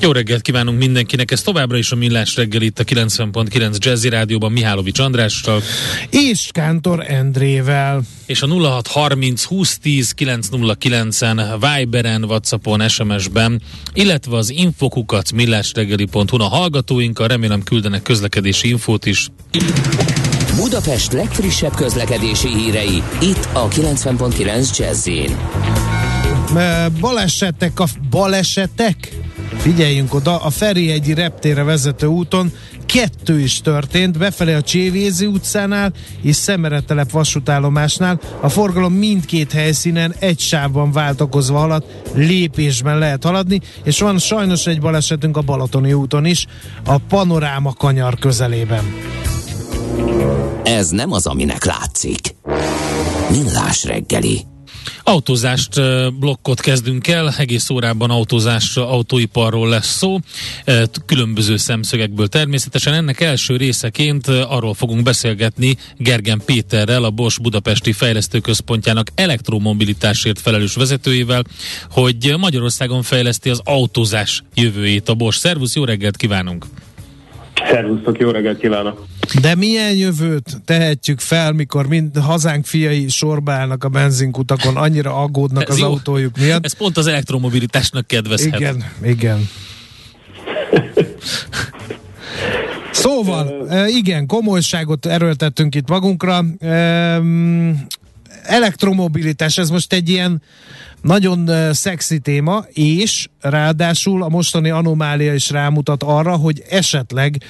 Jó 0.00 0.12
reggelt 0.12 0.42
kívánunk 0.42 0.78
mindenkinek, 0.78 1.30
ez 1.30 1.42
továbbra 1.42 1.76
is 1.76 1.92
a 1.92 1.96
Millás 1.96 2.36
reggel 2.36 2.62
itt 2.62 2.78
a 2.78 2.84
90.9 2.84 3.78
Jazzy 3.78 4.08
Rádióban 4.08 4.52
Mihálovics 4.52 4.98
Andrással. 4.98 5.62
És 6.10 6.48
Kántor 6.52 7.04
Endrével. 7.08 8.02
És 8.26 8.42
a 8.42 8.46
0630 8.46 9.46
2010 9.46 10.14
909-en, 10.16 11.56
Viberen, 11.60 12.24
Whatsappon, 12.24 12.88
SMS-ben, 12.88 13.62
illetve 13.92 14.36
az 14.36 14.50
infokukat 14.50 15.32
millásreggeli.hu 15.32 16.42
a 16.42 16.48
hallgatóinkkal, 16.48 17.28
remélem 17.28 17.62
küldenek 17.62 18.02
közlekedési 18.02 18.68
infót 18.68 19.06
is. 19.06 19.28
Budapest 20.56 21.12
legfrissebb 21.12 21.74
közlekedési 21.74 22.48
hírei, 22.48 23.02
itt 23.20 23.48
a 23.52 23.68
90.9 23.68 24.78
Jazzin. 24.78 25.36
Balesetek 27.00 27.80
a 27.80 27.86
balesetek? 28.10 29.12
Figyeljünk 29.62 30.14
oda, 30.14 30.36
a 30.36 30.50
Ferihegyi 30.50 31.14
reptére 31.14 31.62
vezető 31.62 32.06
úton 32.06 32.52
kettő 32.86 33.40
is 33.40 33.60
történt, 33.60 34.18
befelé 34.18 34.54
a 34.54 34.62
Csévézi 34.62 35.26
utcánál 35.26 35.92
és 36.22 36.36
Szemeretelep 36.36 37.10
vasútállomásnál. 37.10 38.20
A 38.40 38.48
forgalom 38.48 38.92
mindkét 38.92 39.52
helyszínen 39.52 40.14
egy 40.18 40.38
sávban 40.40 40.92
váltakozva 40.92 41.58
halad, 41.58 41.84
lépésben 42.14 42.98
lehet 42.98 43.24
haladni, 43.24 43.60
és 43.84 44.00
van 44.00 44.18
sajnos 44.18 44.66
egy 44.66 44.80
balesetünk 44.80 45.36
a 45.36 45.40
Balatoni 45.40 45.92
úton 45.92 46.24
is, 46.24 46.46
a 46.84 46.98
Panoráma 46.98 47.72
kanyar 47.72 48.18
közelében. 48.18 48.94
Ez 50.62 50.90
nem 50.90 51.12
az, 51.12 51.26
aminek 51.26 51.64
látszik. 51.64 52.34
Millás 53.30 53.84
reggeli. 53.84 54.51
Autózást 55.02 55.80
blokkot 56.18 56.60
kezdünk 56.60 57.06
el, 57.06 57.34
egész 57.38 57.70
órában 57.70 58.10
autózás, 58.10 58.76
autóiparról 58.76 59.68
lesz 59.68 59.96
szó, 59.96 60.18
különböző 61.06 61.56
szemszögekből 61.56 62.28
természetesen. 62.28 62.94
Ennek 62.94 63.20
első 63.20 63.56
részeként 63.56 64.26
arról 64.28 64.74
fogunk 64.74 65.02
beszélgetni 65.02 65.76
Gergen 65.96 66.42
Péterrel, 66.44 67.04
a 67.04 67.10
Bosch 67.10 67.40
Budapesti 67.40 67.92
Fejlesztőközpontjának 67.92 69.08
elektromobilitásért 69.14 70.40
felelős 70.40 70.74
vezetőjével, 70.74 71.44
hogy 71.90 72.34
Magyarországon 72.38 73.02
fejleszti 73.02 73.50
az 73.50 73.60
autózás 73.64 74.42
jövőjét 74.54 75.08
a 75.08 75.14
Bosch. 75.14 75.40
Szervusz, 75.40 75.74
jó 75.74 75.84
reggelt 75.84 76.16
kívánunk! 76.16 76.66
Szervusztok, 77.72 78.18
jó 78.18 78.30
reggelt 78.30 78.58
kívánok! 78.58 79.06
De 79.40 79.54
milyen 79.54 79.94
jövőt 79.94 80.60
tehetjük 80.64 81.20
fel, 81.20 81.52
mikor 81.52 81.86
mind 81.86 82.16
hazánk 82.16 82.64
fiai 82.66 83.08
sorba 83.08 83.52
állnak 83.52 83.84
a 83.84 83.88
benzinkutakon, 83.88 84.76
annyira 84.76 85.16
aggódnak 85.16 85.62
ez 85.62 85.68
az 85.68 85.78
jó. 85.78 85.86
autójuk 85.86 86.38
miatt? 86.38 86.64
Ez 86.64 86.76
pont 86.76 86.96
az 86.96 87.06
elektromobilitásnak 87.06 88.06
kedvezhet. 88.06 88.60
Igen, 88.60 88.84
igen. 89.02 89.48
Szóval, 92.90 93.68
igen, 93.88 94.26
komolyságot 94.26 95.06
erőltettünk 95.06 95.74
itt 95.74 95.88
magunkra. 95.88 96.44
Elektromobilitás, 98.42 99.58
ez 99.58 99.70
most 99.70 99.92
egy 99.92 100.08
ilyen 100.08 100.42
nagyon 101.02 101.48
uh, 101.48 101.70
szexi 101.70 102.18
téma, 102.18 102.64
és 102.72 103.28
ráadásul 103.40 104.22
a 104.22 104.28
mostani 104.28 104.70
anomália 104.70 105.34
is 105.34 105.50
rámutat 105.50 106.02
arra, 106.02 106.36
hogy 106.36 106.62
esetleg 106.70 107.42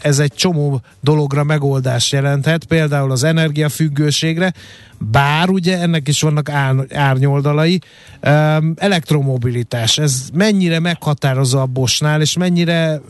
ez 0.00 0.18
egy 0.18 0.32
csomó 0.34 0.80
dologra 1.00 1.44
megoldást 1.44 2.12
jelenthet, 2.12 2.64
például 2.64 3.10
az 3.10 3.24
energiafüggőségre, 3.24 4.52
bár 4.98 5.48
ugye 5.48 5.80
ennek 5.80 6.08
is 6.08 6.20
vannak 6.20 6.48
ár, 6.48 6.74
árnyoldalai. 6.94 7.80
Elektromobilitás, 8.76 9.98
ez 9.98 10.28
mennyire 10.32 10.78
meghatározó 10.78 11.58
a 11.58 11.66
Bosnál, 11.66 12.20
és 12.20 12.36
mennyire 12.36 13.00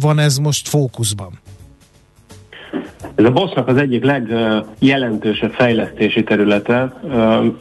van 0.00 0.18
ez 0.18 0.36
most 0.36 0.68
fókuszban? 0.68 1.38
Ez 3.14 3.24
a 3.24 3.30
Bosch-nak 3.30 3.68
az 3.68 3.76
egyik 3.76 4.04
legjelentősebb 4.04 5.52
fejlesztési 5.52 6.24
területe. 6.24 7.00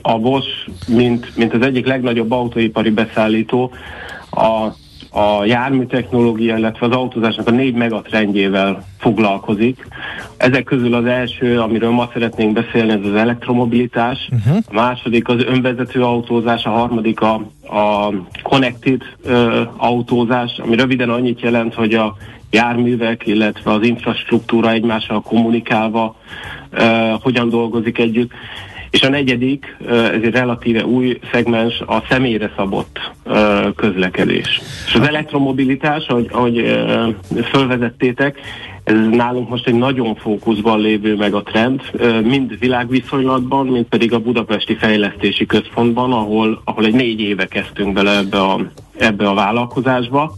A 0.02 0.20
Bosch, 0.20 0.50
mint, 0.88 1.36
mint 1.36 1.54
az 1.54 1.62
egyik 1.62 1.86
legnagyobb 1.86 2.32
autóipari 2.32 2.90
beszállító, 2.90 3.72
a, 4.30 4.74
a 5.20 5.46
jármű 5.46 5.86
technológia, 5.86 6.58
illetve 6.58 6.86
az 6.86 6.92
autózásnak 6.92 7.48
a 7.48 7.52
négy 7.52 7.74
megatrendjével 7.74 8.86
foglalkozik. 8.98 9.88
Ezek 10.38 10.64
közül 10.64 10.94
az 10.94 11.06
első, 11.06 11.60
amiről 11.60 11.92
ma 11.92 12.10
szeretnénk 12.14 12.54
beszélni, 12.54 12.92
ez 12.92 13.06
az 13.06 13.16
elektromobilitás, 13.16 14.30
uh-huh. 14.32 14.58
a 14.68 14.74
második 14.74 15.28
az 15.28 15.44
önvezető 15.44 16.04
autózás, 16.04 16.66
a 16.66 16.70
harmadik 16.70 17.22
a, 17.22 17.34
a 17.68 18.14
connected 18.44 19.02
uh, 19.26 19.34
autózás, 19.78 20.60
ami 20.64 20.76
röviden 20.76 21.10
annyit 21.10 21.42
jelent, 21.42 21.74
hogy 21.74 21.94
a 21.94 22.16
járművek, 22.56 23.28
illetve 23.28 23.72
az 23.72 23.84
infrastruktúra 23.84 24.72
egymással 24.72 25.22
kommunikálva 25.22 26.16
hogyan 27.22 27.50
dolgozik 27.50 27.98
együtt. 27.98 28.32
És 28.90 29.02
a 29.02 29.10
negyedik, 29.10 29.78
ez 29.88 30.22
egy 30.24 30.34
relatíve 30.34 30.86
új 30.86 31.20
szegmens, 31.32 31.80
a 31.80 32.04
személyre 32.10 32.52
szabott 32.58 33.12
közlekedés. 33.76 34.62
És 34.88 34.94
az 34.94 35.08
elektromobilitás, 35.08 36.08
ahogy, 36.08 36.30
ahogy 36.32 36.80
fölvezettétek, 37.52 38.40
ez 38.84 38.96
nálunk 39.12 39.50
most 39.50 39.68
egy 39.68 39.76
nagyon 39.76 40.16
fókuszban 40.16 40.80
lévő 40.80 41.16
meg 41.16 41.34
a 41.34 41.44
trend, 41.44 41.82
mind 42.24 42.60
világviszonylatban, 42.60 43.68
mind 43.68 43.86
pedig 43.86 44.14
a 44.14 44.20
Budapesti 44.20 44.76
Fejlesztési 44.76 45.46
Központban, 45.46 46.12
ahol, 46.12 46.62
ahol 46.64 46.86
egy 46.86 46.94
négy 46.94 47.20
éve 47.20 47.46
kezdtünk 47.46 47.94
bele 47.94 48.18
ebbe 48.18 48.42
a, 48.42 48.60
ebbe 48.98 49.28
a 49.28 49.34
vállalkozásba. 49.34 50.34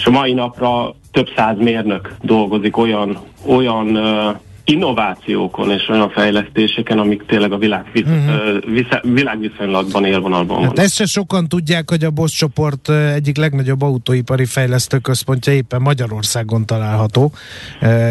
És 0.00 0.06
a 0.06 0.10
mai 0.10 0.32
napra 0.32 0.94
több 1.10 1.28
száz 1.36 1.56
mérnök 1.58 2.14
dolgozik 2.20 2.76
olyan, 2.76 3.18
olyan 3.46 3.96
uh, 3.96 4.36
innovációkon 4.64 5.70
és 5.70 5.88
olyan 5.88 6.10
fejlesztéseken, 6.10 6.98
amik 6.98 7.24
tényleg 7.26 7.52
a 7.52 7.58
világ, 7.58 7.84
uh-huh. 7.94 9.14
világviszonylatban 9.14 10.04
élvonalban 10.04 10.62
hát 10.62 10.78
Ezt 10.78 10.94
se 10.94 11.06
sokan 11.06 11.48
tudják, 11.48 11.90
hogy 11.90 12.04
a 12.04 12.10
Bosch 12.10 12.36
csoport 12.36 12.90
egyik 12.90 13.36
legnagyobb 13.36 13.82
autóipari 13.82 14.44
fejlesztő 14.44 14.98
központja 14.98 15.52
éppen 15.52 15.82
Magyarországon 15.82 16.66
található, 16.66 17.32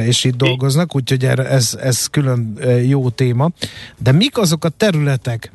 és 0.06 0.24
itt 0.24 0.36
dolgoznak, 0.36 0.96
úgyhogy 0.96 1.24
ez, 1.24 1.78
ez 1.82 2.06
külön 2.06 2.58
jó 2.88 3.10
téma. 3.10 3.50
De 3.98 4.12
mik 4.12 4.38
azok 4.38 4.66
a 4.66 4.70
területek, 4.70 5.52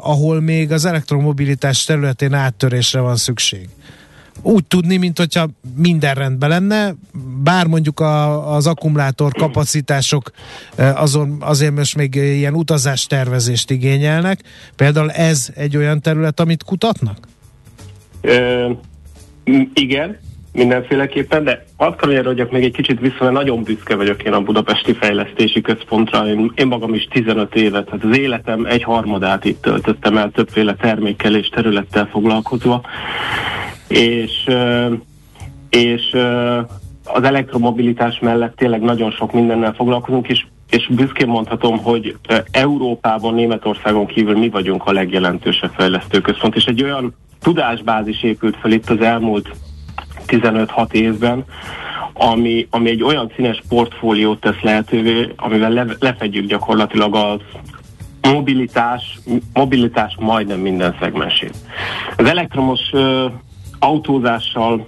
ahol 0.00 0.40
még 0.40 0.72
az 0.72 0.84
elektromobilitás 0.84 1.84
területén 1.84 2.32
áttörésre 2.32 3.00
van 3.00 3.16
szükség? 3.16 3.68
Úgy 4.42 4.64
tudni, 4.64 4.96
mint 4.96 5.18
hogyha 5.18 5.48
minden 5.76 6.14
rendben 6.14 6.48
lenne, 6.48 6.94
bár 7.42 7.66
mondjuk 7.66 8.00
a, 8.00 8.54
az 8.54 8.66
akkumulátor 8.66 9.32
kapacitások 9.32 10.30
azon 10.76 11.36
azért 11.40 11.74
most 11.74 11.96
még 11.96 12.14
ilyen 12.14 12.54
utazástervezést 12.54 13.70
igényelnek. 13.70 14.40
Például 14.76 15.10
ez 15.10 15.48
egy 15.54 15.76
olyan 15.76 16.00
terület, 16.00 16.40
amit 16.40 16.62
kutatnak? 16.62 17.18
Ö, 18.20 18.70
igen, 19.74 20.18
mindenféleképpen, 20.52 21.44
de 21.44 21.64
azt 21.76 21.96
kell 21.96 22.24
hogy 22.24 22.48
még 22.50 22.64
egy 22.64 22.72
kicsit 22.72 23.00
vissza, 23.00 23.16
mert 23.20 23.32
nagyon 23.32 23.62
büszke 23.62 23.94
vagyok 23.94 24.22
én 24.22 24.32
a 24.32 24.40
Budapesti 24.40 24.92
Fejlesztési 24.92 25.60
Központra. 25.60 26.28
Én, 26.28 26.52
én 26.54 26.66
magam 26.66 26.94
is 26.94 27.08
15 27.10 27.54
évet, 27.54 27.88
hát 27.88 28.04
az 28.04 28.18
életem 28.18 28.64
egy 28.64 28.82
harmadát 28.82 29.44
itt 29.44 29.62
töltöttem 29.62 30.16
el 30.16 30.30
többféle 30.30 30.74
termékkel 30.74 31.36
és 31.36 31.48
területtel 31.48 32.06
foglalkozva 32.06 32.84
és, 33.88 34.50
és 35.70 36.16
az 37.04 37.22
elektromobilitás 37.22 38.18
mellett 38.18 38.56
tényleg 38.56 38.80
nagyon 38.80 39.10
sok 39.10 39.32
mindennel 39.32 39.72
foglalkozunk, 39.72 40.28
és, 40.28 40.46
és 40.70 40.88
büszkén 40.94 41.28
mondhatom, 41.28 41.78
hogy 41.78 42.16
Európában, 42.50 43.34
Németországon 43.34 44.06
kívül 44.06 44.38
mi 44.38 44.48
vagyunk 44.48 44.86
a 44.86 44.92
legjelentősebb 44.92 45.70
fejlesztőközpont, 45.74 46.56
és 46.56 46.64
egy 46.64 46.82
olyan 46.82 47.14
tudásbázis 47.40 48.22
épült 48.22 48.56
fel 48.56 48.70
itt 48.70 48.90
az 48.90 49.00
elmúlt 49.00 49.50
15-6 50.26 50.92
évben, 50.92 51.44
ami, 52.12 52.66
ami 52.70 52.90
egy 52.90 53.02
olyan 53.02 53.32
színes 53.36 53.62
portfóliót 53.68 54.40
tesz 54.40 54.60
lehetővé, 54.60 55.32
amivel 55.36 55.70
le, 55.70 55.86
lefedjük 55.98 56.46
gyakorlatilag 56.46 57.14
az 57.14 57.40
mobilitás, 58.32 59.18
mobilitás 59.52 60.16
majdnem 60.18 60.60
minden 60.60 60.96
szegmensét. 61.00 61.54
Az 62.16 62.26
elektromos 62.26 62.80
autózással 63.78 64.86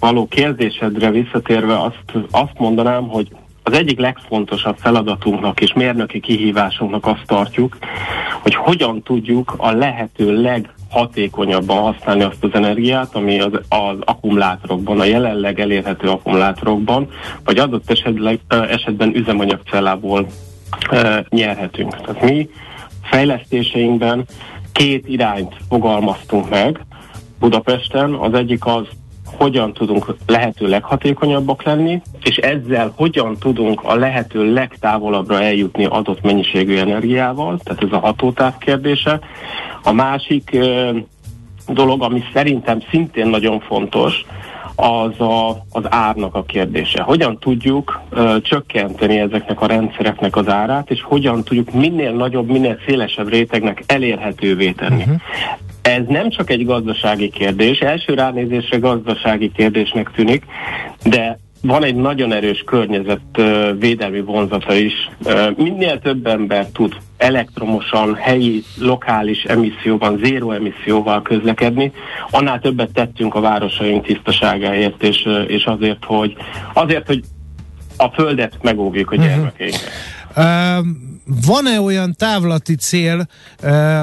való 0.00 0.28
kérdésedre 0.28 1.10
visszatérve 1.10 1.80
azt, 1.82 2.26
azt 2.30 2.58
mondanám, 2.58 3.08
hogy 3.08 3.28
az 3.62 3.72
egyik 3.72 3.98
legfontosabb 3.98 4.76
feladatunknak 4.78 5.60
és 5.60 5.72
mérnöki 5.72 6.20
kihívásunknak 6.20 7.06
azt 7.06 7.26
tartjuk, 7.26 7.78
hogy 8.42 8.54
hogyan 8.54 9.02
tudjuk 9.02 9.54
a 9.56 9.70
lehető 9.70 10.40
leghatékonyabban 10.40 11.78
használni 11.78 12.22
azt 12.22 12.44
az 12.44 12.50
energiát, 12.52 13.14
ami 13.14 13.40
az, 13.40 13.52
az 13.68 13.96
akkumulátorokban, 14.04 15.00
a 15.00 15.04
jelenleg 15.04 15.60
elérhető 15.60 16.08
akkumulátorokban, 16.08 17.08
vagy 17.44 17.58
adott 17.58 17.90
esetleg, 17.90 18.40
esetben 18.48 19.14
üzemanyagcellából 19.14 20.26
e, 20.90 21.24
nyerhetünk. 21.28 22.00
Tehát 22.00 22.22
mi 22.22 22.48
fejlesztéseinkben 23.02 24.24
két 24.72 25.08
irányt 25.08 25.56
fogalmaztunk 25.68 26.50
meg 26.50 26.84
Budapesten. 27.42 28.12
Az 28.14 28.34
egyik 28.34 28.66
az, 28.66 28.86
hogyan 29.24 29.72
tudunk 29.72 30.14
lehető 30.26 30.68
leghatékonyabbak 30.68 31.62
lenni, 31.62 32.02
és 32.22 32.36
ezzel 32.36 32.92
hogyan 32.96 33.36
tudunk 33.38 33.80
a 33.84 33.94
lehető 33.94 34.52
legtávolabbra 34.52 35.42
eljutni 35.42 35.84
adott 35.84 36.22
mennyiségű 36.22 36.76
energiával, 36.76 37.58
tehát 37.64 37.82
ez 37.82 37.92
a 37.92 37.98
hatótáv 37.98 38.58
kérdése. 38.58 39.20
A 39.82 39.92
másik 39.92 40.50
ö, 40.52 40.90
dolog, 41.68 42.02
ami 42.02 42.22
szerintem 42.32 42.78
szintén 42.90 43.26
nagyon 43.26 43.60
fontos, 43.60 44.24
az 44.74 45.20
a, 45.20 45.50
az 45.70 45.84
árnak 45.88 46.34
a 46.34 46.42
kérdése. 46.42 47.02
Hogyan 47.02 47.38
tudjuk 47.38 48.00
ö, 48.10 48.36
csökkenteni 48.42 49.18
ezeknek 49.18 49.60
a 49.60 49.66
rendszereknek 49.66 50.36
az 50.36 50.48
árát, 50.48 50.90
és 50.90 51.02
hogyan 51.02 51.42
tudjuk 51.44 51.72
minél 51.72 52.12
nagyobb, 52.12 52.48
minél 52.48 52.78
szélesebb 52.86 53.28
rétegnek 53.28 53.82
elérhetővé 53.86 54.70
tenni. 54.70 55.02
Uh-huh. 55.02 55.20
Ez 55.82 56.02
nem 56.08 56.30
csak 56.30 56.50
egy 56.50 56.64
gazdasági 56.64 57.30
kérdés, 57.30 57.78
első 57.78 58.14
ránézésre 58.14 58.78
gazdasági 58.78 59.52
kérdésnek 59.52 60.10
tűnik, 60.14 60.44
de 61.04 61.38
van 61.62 61.84
egy 61.84 61.94
nagyon 61.94 62.32
erős 62.32 62.62
környezetvédelmi 62.66 64.20
vonzata 64.20 64.74
is. 64.74 65.10
Minél 65.56 65.98
több 65.98 66.26
ember 66.26 66.66
tud 66.66 66.96
elektromosan, 67.16 68.14
helyi, 68.14 68.62
lokális 68.78 69.42
emisszióban, 69.42 70.18
zéró 70.24 70.50
emisszióval 70.50 71.22
közlekedni, 71.22 71.92
annál 72.30 72.60
többet 72.60 72.92
tettünk 72.92 73.34
a 73.34 73.40
városaink 73.40 74.06
tisztaságáért, 74.06 75.02
és, 75.02 75.28
és 75.46 75.64
azért, 75.64 76.04
hogy, 76.04 76.36
azért, 76.72 77.06
hogy 77.06 77.22
a 77.96 78.08
földet 78.08 78.58
megóvjuk 78.62 79.10
a 79.10 79.14
mhm. 79.14 79.24
gyermekeinknek. 79.24 79.92
Uh-huh. 80.36 80.86
Van-e 81.24 81.80
olyan 81.80 82.14
távlati 82.14 82.74
cél, 82.74 83.28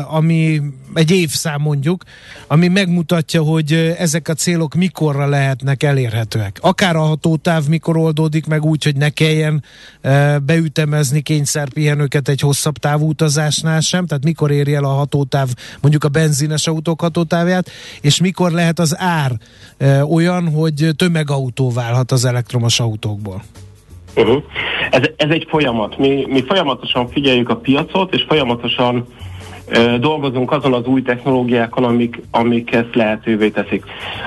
ami 0.10 0.62
egy 0.94 1.12
évszám 1.12 1.62
mondjuk, 1.62 2.04
ami 2.48 2.68
megmutatja, 2.68 3.42
hogy 3.42 3.74
ezek 3.98 4.28
a 4.28 4.34
célok 4.34 4.74
mikorra 4.74 5.28
lehetnek 5.28 5.84
elérhetőek. 5.84 6.58
Akár 6.62 6.96
a 6.96 7.02
hatótáv 7.02 7.68
mikor 7.68 7.98
oldódik 7.98 8.46
meg 8.46 8.64
úgy, 8.64 8.84
hogy 8.84 8.96
ne 8.96 9.10
kelljen 9.10 9.64
beütemezni 10.46 11.22
kényszerpihenőket 11.22 12.28
egy 12.28 12.40
hosszabb 12.40 12.78
távutazásnál 12.78 13.80
sem, 13.80 14.06
tehát 14.06 14.24
mikor 14.24 14.52
érje 14.52 14.78
el 14.78 14.84
a 14.84 14.94
hatótáv 14.94 15.50
mondjuk 15.82 16.04
a 16.04 16.10
benzines 16.10 16.68
autók 16.68 17.02
hatótávját, 17.02 17.70
és 18.02 18.20
mikor 18.20 18.52
lehet 18.52 18.80
az 18.80 18.96
ár 18.98 19.38
olyan, 20.10 20.50
hogy 20.52 20.90
tömegautó 20.96 21.72
válhat 21.72 22.12
az 22.12 22.26
elektromos 22.26 22.80
autókból. 22.80 23.44
Uh-huh. 24.16 24.44
Ez, 24.92 25.02
ez 25.16 25.30
egy 25.30 25.46
folyamat. 25.50 25.98
Mi, 25.98 26.26
mi 26.30 26.44
folyamatosan 26.44 27.08
figyeljük 27.08 27.50
a 27.50 27.56
piacot, 27.56 28.14
és 28.14 28.26
folyamatosan 28.28 29.06
dolgozunk 30.00 30.52
azon 30.52 30.74
az 30.74 30.86
új 30.86 31.02
technológiákon, 31.02 31.84
amik, 31.84 32.22
amik 32.32 32.74
ezt 32.74 32.96
lehetővé 32.96 33.50
teszik. 33.50 33.84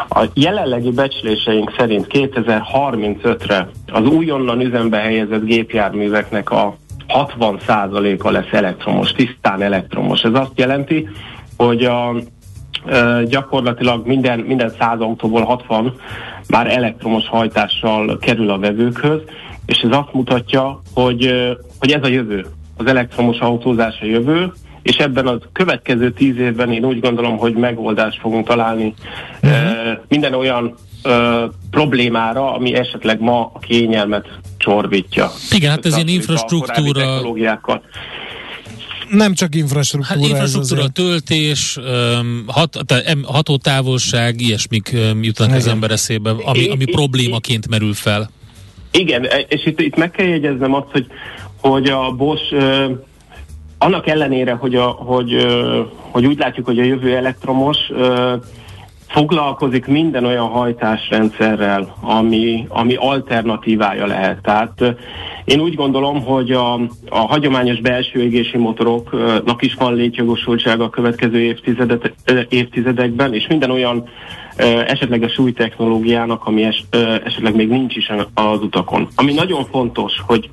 A 0.08 0.24
jelenlegi 0.34 0.90
becsléseink 0.90 1.74
szerint 1.78 2.06
2035-re 2.10 3.68
az 3.92 4.06
újonnan 4.06 4.60
üzembe 4.60 4.96
helyezett 4.96 5.44
gépjárműveknek 5.44 6.50
a 6.50 6.76
60%-a 7.08 8.30
lesz 8.30 8.52
elektromos, 8.52 9.12
tisztán 9.12 9.62
elektromos. 9.62 10.22
Ez 10.22 10.34
azt 10.34 10.52
jelenti, 10.58 11.08
hogy 11.56 11.84
a, 11.84 12.14
gyakorlatilag 13.24 14.06
minden, 14.06 14.38
minden 14.38 14.72
100 14.78 15.00
autóból 15.00 15.42
60 15.42 15.94
már 16.48 16.66
elektromos 16.66 17.28
hajtással 17.28 18.18
kerül 18.18 18.50
a 18.50 18.58
vevőkhöz, 18.58 19.20
és 19.66 19.78
ez 19.78 19.90
azt 19.90 20.12
mutatja, 20.12 20.82
hogy, 20.94 21.32
hogy 21.78 21.90
ez 21.90 22.02
a 22.02 22.08
jövő. 22.08 22.46
Az 22.76 22.86
elektromos 22.86 23.38
autózás 23.38 23.98
a 24.00 24.04
jövő, 24.04 24.52
és 24.82 24.96
ebben 24.96 25.26
a 25.26 25.38
következő 25.52 26.12
tíz 26.12 26.36
évben 26.36 26.72
én 26.72 26.84
úgy 26.84 27.00
gondolom, 27.00 27.36
hogy 27.36 27.54
megoldást 27.54 28.20
fogunk 28.20 28.46
találni 28.46 28.94
uh-huh. 29.42 29.60
uh, 29.60 29.98
minden 30.08 30.34
olyan 30.34 30.74
uh, 31.04 31.12
problémára, 31.70 32.54
ami 32.54 32.74
esetleg 32.74 33.20
ma 33.20 33.50
a 33.54 33.58
kényelmet 33.58 34.28
csorbítja. 34.56 35.30
Igen, 35.50 35.70
hát 35.70 35.86
ez 35.86 35.94
ilyen 35.94 36.08
infrastruktúra 36.08 37.20
nem 39.08 39.34
csak 39.34 39.54
infrastruktúra. 39.54 40.20
Hát 40.20 40.28
infrastruktúra, 40.28 40.88
töltés, 40.88 41.78
hat, 42.46 42.76
hatótávolság, 43.22 44.40
ilyesmik 44.40 44.96
jutnak 45.20 45.52
az 45.52 45.66
ember 45.66 45.90
eszébe, 45.90 46.30
ami, 46.30 46.68
ami 46.68 46.84
problémaként 46.84 47.68
merül 47.68 47.94
fel. 47.94 48.30
Igen, 48.92 49.24
e, 49.24 49.38
és 49.48 49.66
itt, 49.66 49.80
itt 49.80 49.96
meg 49.96 50.10
kell 50.10 50.26
jegyeznem 50.26 50.74
azt, 50.74 50.90
hogy, 50.90 51.06
hogy 51.60 51.88
a 51.88 52.12
Bosch 52.12 52.54
annak 53.78 54.06
ellenére, 54.06 54.52
hogy, 54.52 54.74
a, 54.74 54.86
hogy, 54.86 55.46
hogy 56.10 56.26
úgy 56.26 56.38
látjuk, 56.38 56.66
hogy 56.66 56.78
a 56.78 56.84
jövő 56.84 57.16
elektromos, 57.16 57.78
foglalkozik 59.12 59.86
minden 59.86 60.24
olyan 60.24 60.48
hajtásrendszerrel, 60.48 61.96
ami, 62.00 62.66
ami 62.68 62.94
alternatívája 62.94 64.06
lehet. 64.06 64.42
Tehát 64.42 64.84
én 65.44 65.60
úgy 65.60 65.74
gondolom, 65.74 66.24
hogy 66.24 66.50
a, 66.50 66.74
a 67.08 67.18
hagyományos 67.18 67.80
belső 67.80 68.22
égési 68.22 68.56
motoroknak 68.56 69.62
is 69.62 69.74
van 69.74 69.94
létjogosultsága 69.94 70.84
a 70.84 70.90
következő 70.90 71.38
évtizedet, 71.38 72.12
évtizedekben, 72.48 73.34
és 73.34 73.46
minden 73.46 73.70
olyan 73.70 74.08
esetleges 74.86 75.38
új 75.38 75.52
technológiának, 75.52 76.44
ami 76.44 76.62
es, 76.64 76.84
esetleg 77.24 77.54
még 77.54 77.68
nincs 77.68 77.96
is 77.96 78.12
az 78.34 78.62
utakon. 78.62 79.08
Ami 79.14 79.32
nagyon 79.32 79.64
fontos, 79.64 80.12
hogy 80.26 80.50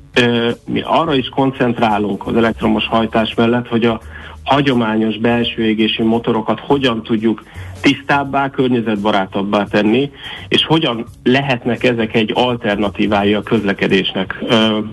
mi 0.66 0.80
arra 0.84 1.14
is 1.14 1.28
koncentrálunk 1.28 2.26
az 2.26 2.36
elektromos 2.36 2.86
hajtás 2.86 3.34
mellett, 3.34 3.68
hogy 3.68 3.84
a 3.84 4.00
hagyományos 4.44 5.16
belső 5.18 5.64
égési 5.64 6.02
motorokat 6.02 6.60
hogyan 6.60 7.02
tudjuk 7.02 7.42
tisztábbá, 7.80 8.50
környezetbarátabbá 8.50 9.64
tenni, 9.64 10.10
és 10.48 10.64
hogyan 10.64 11.06
lehetnek 11.22 11.84
ezek 11.84 12.14
egy 12.14 12.30
alternatívája 12.34 13.38
a 13.38 13.42
közlekedésnek 13.42 14.44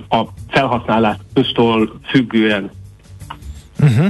a 0.09 0.21
felhasználástól 0.49 1.99
függően. 2.03 2.71
Uh-huh. 3.79 4.07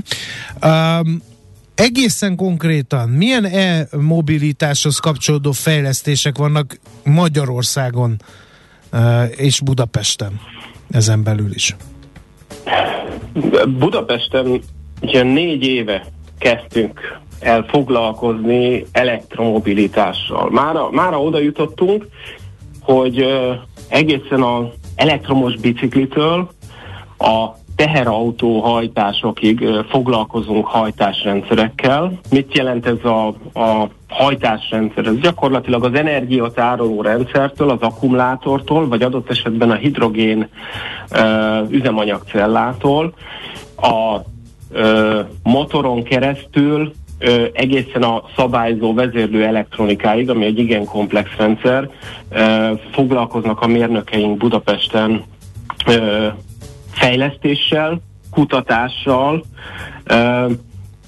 Um, 0.63 1.21
egészen 1.77 2.35
konkrétan 2.35 3.09
milyen 3.09 3.45
e-mobilitáshoz 3.45 4.97
kapcsolódó 4.99 5.51
fejlesztések 5.51 6.37
vannak 6.37 6.79
Magyarországon 7.03 8.15
uh, 8.93 8.99
és 9.35 9.61
Budapesten 9.61 10.39
ezen 10.89 11.23
belül 11.23 11.53
is? 11.53 11.75
Budapesten 13.77 14.61
ugye 15.01 15.23
négy 15.23 15.63
éve 15.63 16.05
kezdtünk 16.37 17.19
el 17.39 17.65
foglalkozni 17.69 18.85
elektromobilitással. 18.91 20.49
Mára, 20.49 20.89
mára 20.91 21.21
oda 21.21 21.39
jutottunk, 21.39 22.07
hogy 22.81 23.21
uh, 23.21 23.55
egészen 23.87 24.41
az 24.41 24.65
elektromos 24.95 25.55
biciklitől 25.55 26.49
a 27.17 27.49
teherautó 27.77 28.59
hajtásokig 28.59 29.65
foglalkozunk 29.89 30.65
hajtásrendszerekkel. 30.65 32.19
Mit 32.29 32.57
jelent 32.57 32.85
ez 32.85 33.03
a, 33.03 33.27
a 33.59 33.89
hajtásrendszer? 34.07 35.05
Ez 35.05 35.17
gyakorlatilag 35.17 35.83
az 35.83 35.93
energiatároló 35.93 37.01
rendszertől, 37.01 37.69
az 37.69 37.81
akkumulátortól, 37.81 38.87
vagy 38.87 39.01
adott 39.01 39.29
esetben 39.29 39.71
a 39.71 39.75
hidrogén 39.75 40.47
uh, 41.11 41.71
üzemanyagcellától 41.71 43.13
a 43.77 44.19
motoron 45.43 46.03
keresztül 46.03 46.91
ö, 47.19 47.45
egészen 47.53 48.03
a 48.03 48.23
szabályzó 48.35 48.93
vezérlő 48.93 49.45
elektronikáig, 49.45 50.29
ami 50.29 50.45
egy 50.45 50.59
igen 50.59 50.85
komplex 50.85 51.29
rendszer, 51.37 51.89
ö, 52.29 52.71
foglalkoznak 52.91 53.61
a 53.61 53.67
mérnökeink 53.67 54.37
Budapesten 54.37 55.23
ö, 55.87 56.27
fejlesztéssel, 56.99 58.01
kutatással, 58.31 59.45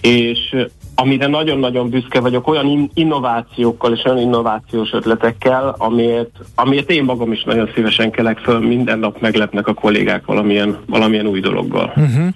és 0.02 0.56
amire 0.96 1.28
nagyon-nagyon 1.28 1.90
büszke 1.90 2.20
vagyok, 2.20 2.48
olyan 2.48 2.92
innovációkkal 2.94 3.94
és 3.94 4.04
olyan 4.06 4.20
innovációs 4.20 4.90
ötletekkel, 4.92 5.76
amiért, 5.78 6.30
amiért 6.56 6.90
én 6.90 7.04
magam 7.04 7.32
is 7.32 7.44
nagyon 7.44 7.70
szívesen 7.76 8.12
kelek 8.12 8.38
föl, 8.38 8.60
minden 8.60 9.00
nap 9.00 9.22
meglepnek 9.22 9.68
a 9.68 9.74
kollégák 9.74 10.26
valamilyen, 10.26 10.78
valamilyen 10.86 11.28
új 11.28 11.40
dologgal. 11.40 11.94
Uh-huh. 11.96 12.28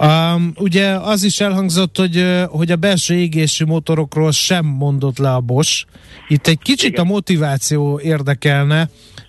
Um, 0.00 0.52
ugye 0.58 0.88
az 0.88 1.24
is 1.24 1.40
elhangzott, 1.40 1.96
hogy, 1.96 2.24
hogy 2.48 2.70
a 2.70 2.76
belső 2.76 3.14
égésű 3.14 3.64
motorokról 3.64 4.32
sem 4.32 4.64
mondott 4.66 5.18
le 5.18 5.34
a 5.34 5.40
Bosch. 5.40 5.86
Itt 6.28 6.46
egy 6.46 6.58
kicsit 6.58 6.90
Igen. 6.90 7.04
a 7.04 7.08
motiváció 7.08 8.00
érdekelne, 8.02 8.88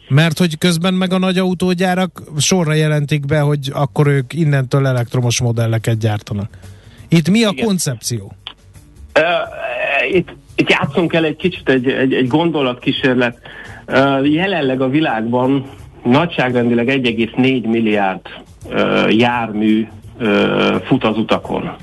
mert 0.09 0.37
hogy 0.37 0.57
közben 0.57 0.93
meg 0.93 1.13
a 1.13 1.17
nagy 1.17 1.37
autógyárak 1.37 2.21
sorra 2.37 2.73
jelentik 2.73 3.25
be, 3.25 3.39
hogy 3.39 3.71
akkor 3.73 4.07
ők 4.07 4.33
innentől 4.33 4.87
elektromos 4.87 5.41
modelleket 5.41 5.97
gyártanak. 5.97 6.49
Itt 7.07 7.29
mi 7.29 7.43
a 7.43 7.49
Igen. 7.51 7.65
koncepció? 7.65 8.33
Uh, 9.15 10.15
itt, 10.15 10.29
itt 10.55 10.69
játszunk 10.69 11.13
el 11.13 11.25
egy 11.25 11.35
kicsit 11.35 11.69
egy, 11.69 11.87
egy, 11.87 12.13
egy 12.13 12.27
gondolatkísérlet. 12.27 13.37
Uh, 13.87 14.31
jelenleg 14.31 14.81
a 14.81 14.89
világban 14.89 15.69
nagyságrendileg 16.03 16.87
1,4 16.87 17.67
milliárd 17.67 18.21
uh, 18.65 19.15
jármű 19.15 19.87
fut 20.85 21.03
az 21.03 21.17
utakon. 21.17 21.75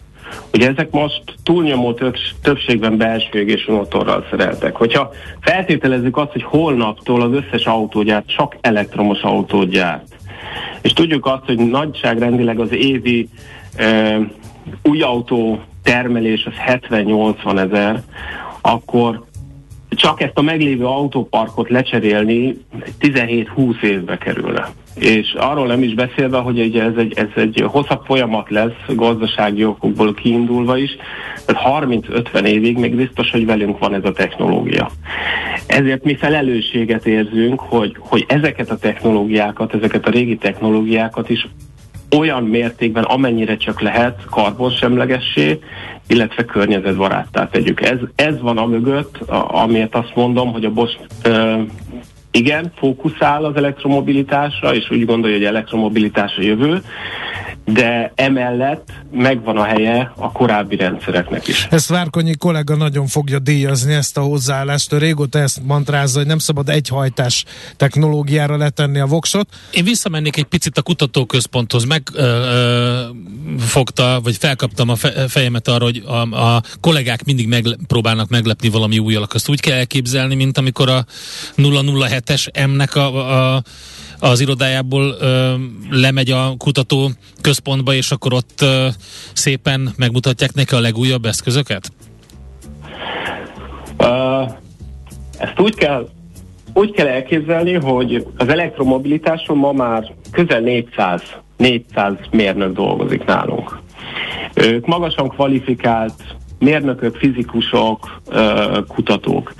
Ugye 0.53 0.69
ezek 0.69 0.91
most 0.91 1.23
túlnyomó 1.43 1.99
többségben 2.43 2.97
belső 2.97 3.39
égésű 3.39 3.73
motorral 3.73 4.27
szereltek. 4.31 4.77
Hogyha 4.77 5.11
feltételezzük 5.41 6.17
azt, 6.17 6.33
hogy 6.33 6.43
holnaptól 6.43 7.23
az 7.23 7.33
összes 7.33 7.67
autógyárt 7.67 8.29
csak 8.29 8.57
elektromos 8.61 9.21
autót 9.21 9.77
és 10.83 10.93
tudjuk 10.93 11.27
azt, 11.27 11.45
hogy 11.45 11.59
nagyságrendileg 11.59 12.59
az 12.59 12.73
évi 12.73 13.29
uh, 13.79 14.27
új 14.83 15.01
autó 15.01 15.61
termelés 15.83 16.47
az 16.47 16.53
70-80 16.67 17.59
ezer, 17.59 18.03
akkor 18.61 19.25
csak 19.89 20.21
ezt 20.21 20.39
a 20.39 20.43
meglévő 20.43 20.85
autóparkot 20.85 21.69
lecserélni 21.69 22.65
17-20 23.01 23.83
évbe 23.83 24.19
kerülne. 24.19 24.69
És 24.95 25.35
arról 25.39 25.67
nem 25.67 25.83
is 25.83 25.95
beszélve, 25.95 26.39
hogy 26.39 26.61
ugye 26.61 26.83
ez 26.83 26.97
egy, 26.97 27.13
ez 27.17 27.29
egy 27.35 27.65
hosszabb 27.67 28.05
folyamat 28.05 28.51
lesz, 28.51 28.77
gazdasági 28.89 29.65
okokból 29.65 30.15
kiindulva 30.15 30.77
is, 30.77 30.91
tehát 31.45 31.85
30-50 31.85 32.45
évig 32.45 32.79
még 32.79 32.97
biztos, 32.97 33.31
hogy 33.31 33.47
velünk 33.47 33.79
van 33.79 33.95
ez 33.95 34.05
a 34.05 34.13
technológia. 34.13 34.91
Ezért 35.67 36.05
mi 36.05 36.17
felelősséget 36.17 37.07
érzünk, 37.07 37.61
hogy, 37.61 37.97
hogy 37.99 38.25
ezeket 38.29 38.71
a 38.71 38.79
technológiákat, 38.79 39.75
ezeket 39.75 40.07
a 40.07 40.11
régi 40.11 40.37
technológiákat 40.37 41.31
is 41.31 41.49
olyan 42.17 42.43
mértékben, 42.45 43.05
amennyire 43.05 43.57
csak 43.57 43.81
lehet 43.81 44.25
karbonsemlegessé, 44.31 45.59
illetve 46.09 46.45
környezetbaráttá 46.45 47.49
tegyük. 47.49 47.81
Ez, 47.83 47.99
ez 48.15 48.41
van 48.41 48.59
a 48.59 48.67
mögött, 48.67 49.17
a, 49.17 49.63
amiért 49.63 49.95
azt 49.95 50.15
mondom, 50.15 50.53
hogy 50.53 50.65
a 50.65 50.71
Bosch 50.71 50.99
igen, 52.35 52.73
fókuszál 52.77 53.45
az 53.45 53.57
elektromobilitásra, 53.57 54.75
és 54.75 54.91
úgy 54.91 55.05
gondolja, 55.05 55.37
hogy 55.37 55.47
elektromobilitás 55.47 56.37
a 56.37 56.43
jövő, 56.43 56.83
de 57.65 58.13
emellett 58.15 58.93
megvan 59.13 59.57
a 59.57 59.65
helye 59.65 60.13
a 60.17 60.33
korábbi 60.33 60.77
rendszereknek 60.77 61.49
is. 61.49 61.67
Ezt 61.71 61.89
Várkonyi 61.89 62.37
kollega 62.37 62.77
nagyon 62.77 63.07
fogja 63.07 63.39
díjazni 63.39 63.95
ezt 63.95 64.17
a 64.17 64.21
hozzáállást. 64.21 64.93
Ő 64.93 64.99
régóta 64.99 65.39
ezt 65.39 65.61
mantrázza, 65.63 66.19
hogy 66.19 66.27
nem 66.27 66.39
szabad 66.39 66.69
egyhajtás 66.69 67.45
technológiára 67.77 68.57
letenni 68.57 68.99
a 68.99 69.07
voksot. 69.07 69.49
Én 69.71 69.85
visszamennék 69.85 70.37
egy 70.37 70.45
picit 70.45 70.79
a 70.79 70.83
kutatóközponthoz. 70.83 71.85
Megfogta, 71.85 72.21
vagy 74.23 74.37
felkaptam 74.37 74.89
a 74.89 74.97
fejemet 75.29 75.69
arra, 75.69 75.85
hogy 75.85 76.03
a, 76.07 76.37
a 76.37 76.63
kollégák 76.81 77.25
mindig 77.25 77.49
megpróbálnak 77.49 78.29
meglepni 78.29 78.69
valami 78.69 78.99
újjal. 78.99 79.27
Azt 79.33 79.49
úgy 79.49 79.61
kell 79.61 79.77
elképzelni, 79.77 80.35
mint 80.35 80.59
amikor 80.59 80.89
a 80.89 81.05
007-es 81.57 82.69
M-nek 82.69 82.95
a, 82.95 83.55
a 83.55 83.63
az 84.31 84.41
irodájából 84.41 85.17
ö, 85.21 85.55
lemegy 85.91 86.31
a 86.31 86.55
kutató 86.59 87.11
központba, 87.41 87.95
és 87.95 88.11
akkor 88.11 88.33
ott 88.33 88.61
ö, 88.61 88.87
szépen 89.33 89.93
megmutatják 89.97 90.55
neki 90.55 90.75
a 90.75 90.81
legújabb 90.81 91.25
eszközöket? 91.25 91.93
Uh, 93.99 94.51
ezt 95.39 95.61
úgy 95.61 95.75
kell, 95.75 96.09
úgy 96.73 96.91
kell 96.91 97.07
elképzelni, 97.07 97.73
hogy 97.73 98.27
az 98.37 98.49
elektromobilitáson 98.49 99.57
ma 99.57 99.73
már 99.73 100.13
közel 100.31 100.61
400, 100.61 101.23
400 101.57 102.13
mérnök 102.31 102.75
dolgozik 102.75 103.25
nálunk. 103.25 103.79
Ők 104.55 104.87
magasan 104.87 105.29
kvalifikált 105.29 106.37
mérnökök, 106.65 107.17
fizikusok, 107.17 108.21
kutatók. 108.89 109.53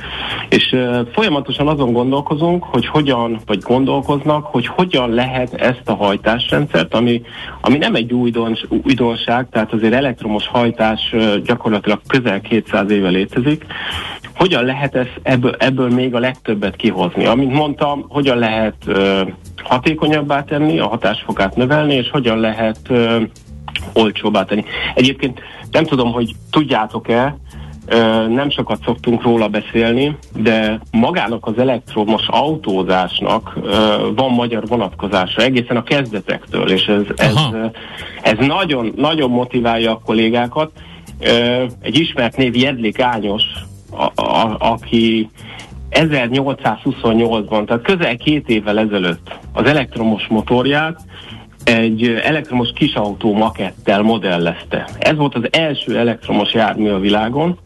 És 0.49 0.77
folyamatosan 1.13 1.69
azon 1.69 1.93
gondolkozunk, 1.93 2.65
hogy 2.65 2.87
hogyan, 2.87 3.41
vagy 3.47 3.59
gondolkoznak, 3.59 4.47
hogy 4.47 4.67
hogyan 4.67 5.11
lehet 5.11 5.55
ezt 5.55 5.83
a 5.85 5.95
hajtásrendszert, 5.95 6.95
ami, 6.95 7.23
ami 7.61 7.79
nem 7.79 7.95
egy 7.95 8.13
újdons, 8.13 8.65
újdonság, 8.69 9.47
tehát 9.51 9.73
azért 9.73 9.95
elektromos 9.95 10.47
hajtás 10.47 11.15
gyakorlatilag 11.45 12.01
közel 12.07 12.41
200 12.41 12.91
éve 12.91 13.09
létezik, 13.09 13.65
hogyan 14.37 14.65
lehet 14.65 14.95
ezt, 14.95 15.21
ebből, 15.23 15.55
ebből 15.59 15.91
még 15.91 16.15
a 16.15 16.19
legtöbbet 16.19 16.77
kihozni. 16.77 17.25
Amint 17.25 17.53
mondtam, 17.53 18.05
hogyan 18.09 18.39
lehet 18.39 18.75
hatékonyabbá 19.63 20.43
tenni, 20.43 20.79
a 20.79 20.89
hatásfokát 20.89 21.57
növelni, 21.57 21.95
és 21.95 22.11
hogyan 22.11 22.39
lehet 22.39 22.79
olcsóbbá 23.93 24.45
tenni. 24.45 24.65
Egyébként 24.95 25.41
nem 25.75 25.85
tudom, 25.85 26.13
hogy 26.13 26.35
tudjátok-e, 26.51 27.37
nem 28.29 28.51
sokat 28.51 28.79
szoktunk 28.85 29.23
róla 29.23 29.49
beszélni, 29.49 30.17
de 30.37 30.81
magának 30.91 31.47
az 31.47 31.59
elektromos 31.59 32.23
autózásnak 32.27 33.59
van 34.17 34.31
magyar 34.31 34.67
vonatkozása 34.67 35.43
egészen 35.43 35.77
a 35.77 35.83
kezdetektől, 35.83 36.71
és 36.71 36.87
ez, 36.87 37.03
ez, 37.17 37.35
ez 38.23 38.47
nagyon, 38.47 38.93
nagyon 38.97 39.31
motiválja 39.31 39.91
a 39.91 40.01
kollégákat. 40.05 40.71
Egy 41.81 41.99
ismert 41.99 42.37
név 42.37 42.57
Jedlik 42.57 43.01
Ányos, 43.01 43.43
a, 43.91 44.23
a, 44.23 44.57
aki 44.59 45.31
1828-ban, 45.91 47.67
tehát 47.67 47.83
közel 47.83 48.17
két 48.17 48.49
évvel 48.49 48.79
ezelőtt 48.79 49.39
az 49.53 49.67
elektromos 49.67 50.27
motorját 50.27 51.01
egy 51.65 52.21
elektromos 52.23 52.73
kisautó 52.75 53.35
makettel 53.35 54.03
modellezte. 54.03 54.89
Ez 54.99 55.17
volt 55.17 55.35
az 55.35 55.49
első 55.51 55.99
elektromos 55.99 56.55
jármű 56.55 56.91
a 56.91 56.99
világon, 56.99 57.59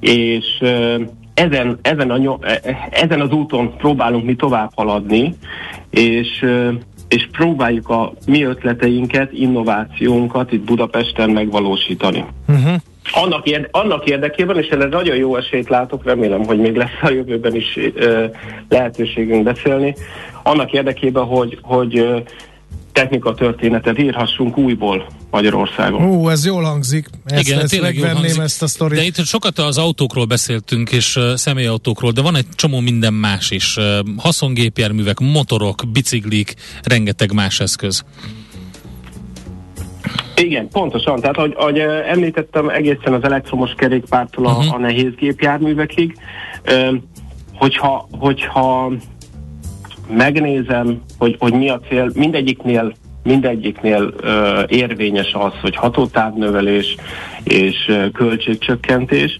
és 0.00 0.62
ezen, 1.34 1.78
ezen, 1.82 2.10
a, 2.10 2.38
ezen 2.90 3.20
az 3.20 3.30
úton 3.30 3.76
próbálunk 3.76 4.24
mi 4.24 4.34
tovább 4.34 4.70
haladni, 4.74 5.34
és, 5.90 6.44
és 7.08 7.28
próbáljuk 7.32 7.88
a 7.88 8.12
mi 8.26 8.42
ötleteinket, 8.42 9.32
innovációnkat 9.32 10.52
itt 10.52 10.64
Budapesten 10.64 11.30
megvalósítani. 11.30 12.24
Uh-huh. 12.48 12.74
Annak, 13.12 13.46
érde, 13.46 13.68
annak 13.70 14.08
érdekében, 14.08 14.58
és 14.58 14.68
erre 14.68 14.86
nagyon 14.86 15.16
jó 15.16 15.36
esélyt 15.36 15.68
látok, 15.68 16.04
remélem, 16.04 16.44
hogy 16.44 16.58
még 16.58 16.76
lesz 16.76 17.02
a 17.02 17.10
jövőben 17.10 17.54
is 17.54 17.78
ö, 17.94 18.24
lehetőségünk 18.68 19.42
beszélni, 19.42 19.94
annak 20.42 20.72
érdekében, 20.72 21.24
hogy, 21.24 21.58
hogy 21.62 22.24
technika 22.96 23.34
történetet 23.34 23.98
írhassunk 23.98 24.58
újból 24.58 25.06
Magyarországon. 25.30 26.02
Ó, 26.02 26.30
ez 26.30 26.46
jól 26.46 26.62
hangzik. 26.62 27.06
Ezt, 27.24 27.48
Igen, 27.48 27.60
ezt 27.60 27.80
megvenném 27.80 28.40
ezt 28.40 28.62
a 28.62 28.66
sztorit. 28.66 28.98
De 28.98 29.04
itt 29.04 29.24
sokat 29.24 29.58
az 29.58 29.78
autókról 29.78 30.24
beszéltünk, 30.24 30.92
és 30.92 31.16
uh, 31.16 31.34
személyautókról, 31.34 32.10
de 32.10 32.22
van 32.22 32.36
egy 32.36 32.46
csomó 32.54 32.80
minden 32.80 33.14
más 33.14 33.50
is. 33.50 33.76
Uh, 33.76 33.84
haszongépjárművek, 34.16 35.18
motorok, 35.18 35.82
biciklik, 35.92 36.54
rengeteg 36.82 37.32
más 37.32 37.60
eszköz. 37.60 38.04
Igen, 40.36 40.68
pontosan. 40.68 41.20
Tehát, 41.20 41.36
ahogy, 41.36 41.54
ahogy 41.56 41.78
említettem, 42.08 42.68
egészen 42.68 43.12
az 43.12 43.22
elektromos 43.22 43.70
kerékpártól 43.76 44.46
a, 44.46 44.50
uh-huh. 44.50 44.74
a 44.74 44.78
nehéz 44.78 45.14
gépjárművekig. 45.14 46.16
Uh, 46.66 46.96
hogyha, 47.54 48.08
hogyha 48.10 48.92
megnézem, 50.08 51.02
hogy, 51.18 51.36
hogy 51.38 51.52
mi 51.52 51.68
a 51.68 51.80
cél, 51.88 52.10
mindegyiknél 52.14 52.94
mindegyiknél 53.26 54.12
ö, 54.20 54.62
érvényes 54.68 55.34
az, 55.34 55.52
hogy 55.60 55.76
hatótávnövelés 55.76 56.96
és 57.44 57.88
ö, 57.88 58.10
költségcsökkentés. 58.10 59.38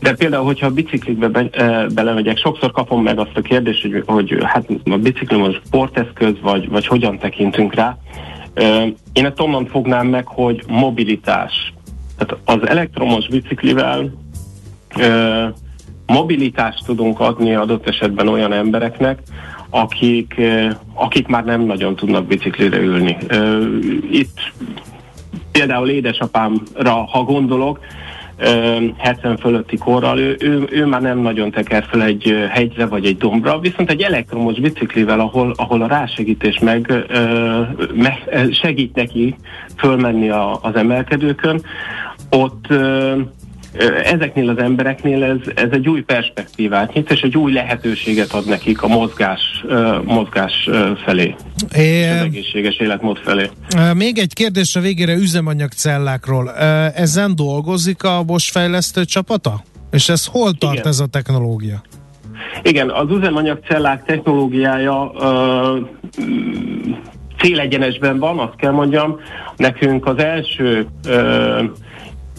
De 0.00 0.14
például, 0.14 0.44
hogyha 0.44 0.66
a 0.66 0.70
biciklikbe 0.70 1.28
be, 1.28 1.48
ö, 1.52 1.86
belemegyek, 1.94 2.38
sokszor 2.38 2.70
kapom 2.70 3.02
meg 3.02 3.18
azt 3.18 3.36
a 3.36 3.40
kérdést, 3.40 3.82
hogy, 3.82 4.02
hogy 4.06 4.36
hát 4.42 4.66
a 4.84 4.96
biciklim 4.96 5.42
az 5.42 5.54
sporteszköz, 5.66 6.34
vagy, 6.42 6.68
vagy 6.68 6.86
hogyan 6.86 7.18
tekintünk 7.18 7.74
rá. 7.74 7.98
Ö, 8.54 8.84
én 9.12 9.26
ezt 9.26 9.40
onnan 9.40 9.66
fognám 9.66 10.06
meg, 10.06 10.26
hogy 10.26 10.62
mobilitás. 10.68 11.72
Tehát 12.16 12.42
az 12.44 12.68
elektromos 12.68 13.28
biciklivel 13.28 14.12
ö, 14.98 15.44
mobilitást 16.06 16.84
tudunk 16.84 17.20
adni 17.20 17.54
adott 17.54 17.88
esetben 17.88 18.28
olyan 18.28 18.52
embereknek, 18.52 19.22
akik, 19.80 20.40
akik 20.94 21.26
már 21.26 21.44
nem 21.44 21.60
nagyon 21.60 21.96
tudnak 21.96 22.26
biciklire 22.26 22.78
ülni. 22.78 23.16
Itt 24.10 24.52
például 25.52 25.88
édesapámra, 25.88 26.92
ha 26.92 27.22
gondolok, 27.22 27.80
70 28.96 29.36
fölötti 29.36 29.76
korral, 29.76 30.18
ő, 30.18 30.36
ő, 30.40 30.66
ő 30.70 30.86
már 30.86 31.00
nem 31.00 31.18
nagyon 31.18 31.50
teker 31.50 31.84
fel 31.90 32.02
egy 32.02 32.48
hegyre 32.50 32.86
vagy 32.86 33.06
egy 33.06 33.16
dombra, 33.16 33.58
viszont 33.58 33.90
egy 33.90 34.02
elektromos 34.02 34.60
biciklivel, 34.60 35.20
ahol, 35.20 35.52
ahol 35.56 35.82
a 35.82 35.86
rásegítés 35.86 36.58
meg, 36.58 36.92
meg 37.94 38.48
segít 38.52 38.94
neki 38.94 39.36
fölmenni 39.76 40.28
a, 40.28 40.58
az 40.62 40.74
emelkedőkön, 40.74 41.62
ott 42.30 42.66
ezeknél 44.04 44.48
az 44.48 44.58
embereknél 44.58 45.24
ez, 45.24 45.52
ez 45.54 45.68
egy 45.70 45.88
új 45.88 46.00
perspektívát 46.00 46.92
nyit, 46.92 47.10
és 47.10 47.20
egy 47.20 47.36
új 47.36 47.52
lehetőséget 47.52 48.32
ad 48.32 48.46
nekik 48.46 48.82
a 48.82 48.86
mozgás, 48.86 49.64
mozgás 50.04 50.68
felé. 51.04 51.34
É, 51.74 52.08
az 52.08 52.22
egészséges 52.22 52.76
életmód 52.76 53.18
felé. 53.18 53.50
Még 53.94 54.18
egy 54.18 54.32
kérdés 54.32 54.76
a 54.76 54.80
végére 54.80 55.14
üzemanyagcellákról. 55.14 56.52
Ezen 56.94 57.34
dolgozik 57.34 58.02
a 58.02 58.22
Bosch 58.22 58.52
fejlesztő 58.52 59.04
csapata? 59.04 59.62
És 59.90 60.08
ez 60.08 60.26
hol 60.26 60.52
tart 60.52 60.74
Igen. 60.74 60.86
ez 60.86 61.00
a 61.00 61.06
technológia? 61.06 61.82
Igen, 62.62 62.90
az 62.90 63.10
üzemanyagcellák 63.10 64.04
technológiája 64.04 65.10
uh, 65.14 65.88
célegyenesben 67.38 68.18
van, 68.18 68.38
azt 68.38 68.56
kell 68.56 68.72
mondjam. 68.72 69.20
Nekünk 69.56 70.06
az 70.06 70.18
első 70.18 70.86
uh, 71.06 71.62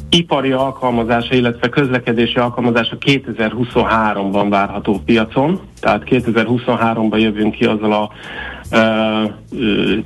ipari 0.10 0.52
alkalmazása, 0.52 1.36
illetve 1.36 1.70
közlekedési 1.70 2.36
alkalmazása 2.36 2.98
2023-ban 3.06 4.46
várható 4.50 5.02
piacon, 5.06 5.60
tehát 5.80 6.04
2023-ban 6.06 7.20
jövünk 7.20 7.54
ki 7.54 7.66
azzal 7.66 7.94
a 7.94 8.10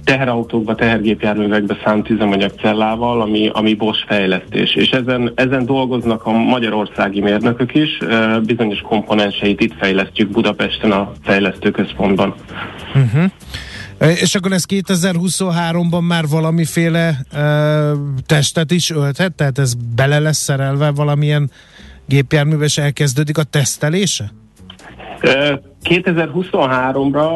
teherautókba, 0.03 0.75
tehergépjárművekbe 0.75 1.77
szánt 1.83 2.09
üzemanyagcellával, 2.09 3.21
ami, 3.21 3.49
ami 3.53 3.73
Bosch 3.73 4.05
fejlesztés. 4.07 4.75
És 4.75 4.89
ezen, 4.89 5.31
ezen 5.35 5.65
dolgoznak 5.65 6.25
a 6.25 6.31
magyarországi 6.31 7.21
mérnökök 7.21 7.75
is, 7.75 7.97
bizonyos 8.45 8.79
komponenseit 8.79 9.61
itt 9.61 9.73
fejlesztjük 9.79 10.29
Budapesten 10.29 10.91
a 10.91 11.11
fejlesztőközpontban. 11.23 12.33
Uh-huh. 12.95 13.31
És 14.07 14.35
akkor 14.35 14.51
ez 14.51 14.63
2023-ban 14.69 16.07
már 16.07 16.27
valamiféle 16.27 17.19
uh, 17.33 17.91
testet 18.25 18.71
is 18.71 18.89
ölthet? 18.89 19.33
Tehát 19.33 19.59
ez 19.59 19.73
bele 19.95 20.19
lesz 20.19 20.37
szerelve 20.37 20.91
valamilyen 20.91 21.51
gépjárműves 22.05 22.77
és 22.77 22.83
elkezdődik 22.83 23.37
a 23.37 23.43
tesztelése? 23.43 24.31
2023-ra 25.83 27.29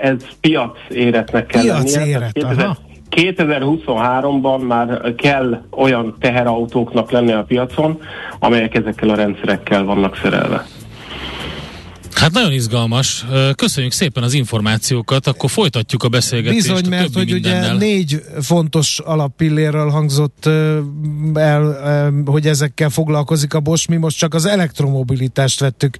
ez 0.00 0.16
piac 0.40 0.78
éretnek 0.88 1.46
kell 1.46 1.62
piac 1.62 1.94
lennie. 1.94 2.16
Éret, 2.16 2.32
2000, 2.32 2.76
2023-ban 3.16 4.66
már 4.66 5.14
kell 5.14 5.62
olyan 5.70 6.16
teherautóknak 6.20 7.10
lenni 7.10 7.32
a 7.32 7.42
piacon, 7.42 8.00
amelyek 8.38 8.74
ezekkel 8.74 9.08
a 9.08 9.14
rendszerekkel 9.14 9.84
vannak 9.84 10.18
szerelve. 10.22 10.66
Hát 12.22 12.32
nagyon 12.32 12.52
izgalmas. 12.52 13.24
Köszönjük 13.56 13.92
szépen 13.92 14.22
az 14.22 14.34
információkat, 14.34 15.26
akkor 15.26 15.50
folytatjuk 15.50 16.02
a 16.02 16.08
beszélgetést. 16.08 16.66
Bizony, 16.66 16.84
a 16.84 16.88
mert 16.88 17.14
hogy 17.14 17.32
mindennel. 17.32 17.76
ugye 17.76 17.86
négy 17.86 18.22
fontos 18.40 18.98
alappillérről 18.98 19.88
hangzott 19.88 20.48
el, 21.34 21.76
hogy 22.24 22.46
ezekkel 22.46 22.88
foglalkozik 22.88 23.54
a 23.54 23.60
Bosch. 23.60 23.88
Mi 23.88 23.96
most 23.96 24.18
csak 24.18 24.34
az 24.34 24.46
elektromobilitást 24.46 25.60
vettük 25.60 25.96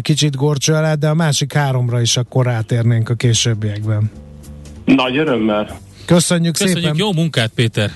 kicsit 0.00 0.36
gorcső 0.36 0.72
alá, 0.72 0.94
de 0.94 1.08
a 1.08 1.14
másik 1.14 1.52
háromra 1.52 2.00
is 2.00 2.16
akkor 2.16 2.44
rátérnénk 2.44 3.08
a 3.08 3.14
későbbiekben. 3.14 4.10
Nagy 4.84 5.16
örömmel. 5.16 5.78
Köszönjük, 6.04 6.52
Köszönjük 6.52 6.78
szépen. 6.78 6.96
jó 6.96 7.12
munkát, 7.12 7.50
Péter. 7.54 7.90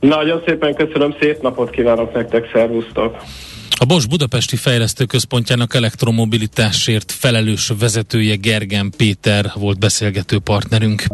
Nagyon 0.00 0.42
szépen 0.46 0.74
köszönöm, 0.74 1.14
szép 1.20 1.42
napot 1.42 1.70
kívánok 1.70 2.14
nektek, 2.14 2.50
szervusztok! 2.52 3.16
A 3.78 3.84
Bosch 3.84 4.08
Budapesti 4.08 4.56
Fejlesztő 4.56 5.04
Központjának 5.04 5.74
elektromobilitásért 5.74 7.12
felelős 7.12 7.72
vezetője 7.78 8.34
Gergen 8.34 8.92
Péter 8.96 9.52
volt 9.54 9.78
beszélgető 9.78 10.38
partnerünk. 10.38 11.04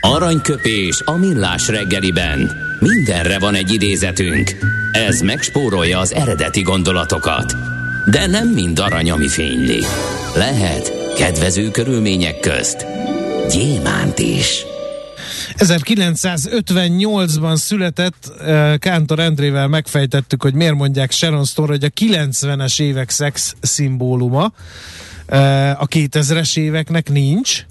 Aranyköpés 0.00 1.02
a 1.04 1.12
millás 1.12 1.68
reggeliben. 1.68 2.50
Mindenre 2.78 3.38
van 3.38 3.54
egy 3.54 3.72
idézetünk. 3.72 4.56
Ez 4.92 5.20
megspórolja 5.20 5.98
az 5.98 6.12
eredeti 6.12 6.60
gondolatokat. 6.60 7.54
De 8.10 8.26
nem 8.26 8.48
mind 8.48 8.78
arany, 8.78 9.10
ami 9.10 9.28
fényli. 9.28 9.80
Lehet 10.34 11.14
kedvező 11.16 11.70
körülmények 11.70 12.40
közt 12.40 12.86
gyémánt 13.48 14.18
is. 14.18 14.64
1958-ban 15.58 17.56
született 17.56 18.32
Kántor 18.78 19.18
Endrével 19.18 19.68
megfejtettük, 19.68 20.42
hogy 20.42 20.54
miért 20.54 20.74
mondják 20.74 21.10
Sharon 21.10 21.44
Stone, 21.44 21.68
hogy 21.68 21.84
a 21.84 21.88
90-es 21.88 22.80
évek 22.80 23.10
szex 23.10 23.54
szimbóluma. 23.60 24.52
A 25.76 25.86
2000-es 25.86 26.58
éveknek 26.58 27.10
nincs 27.10 27.64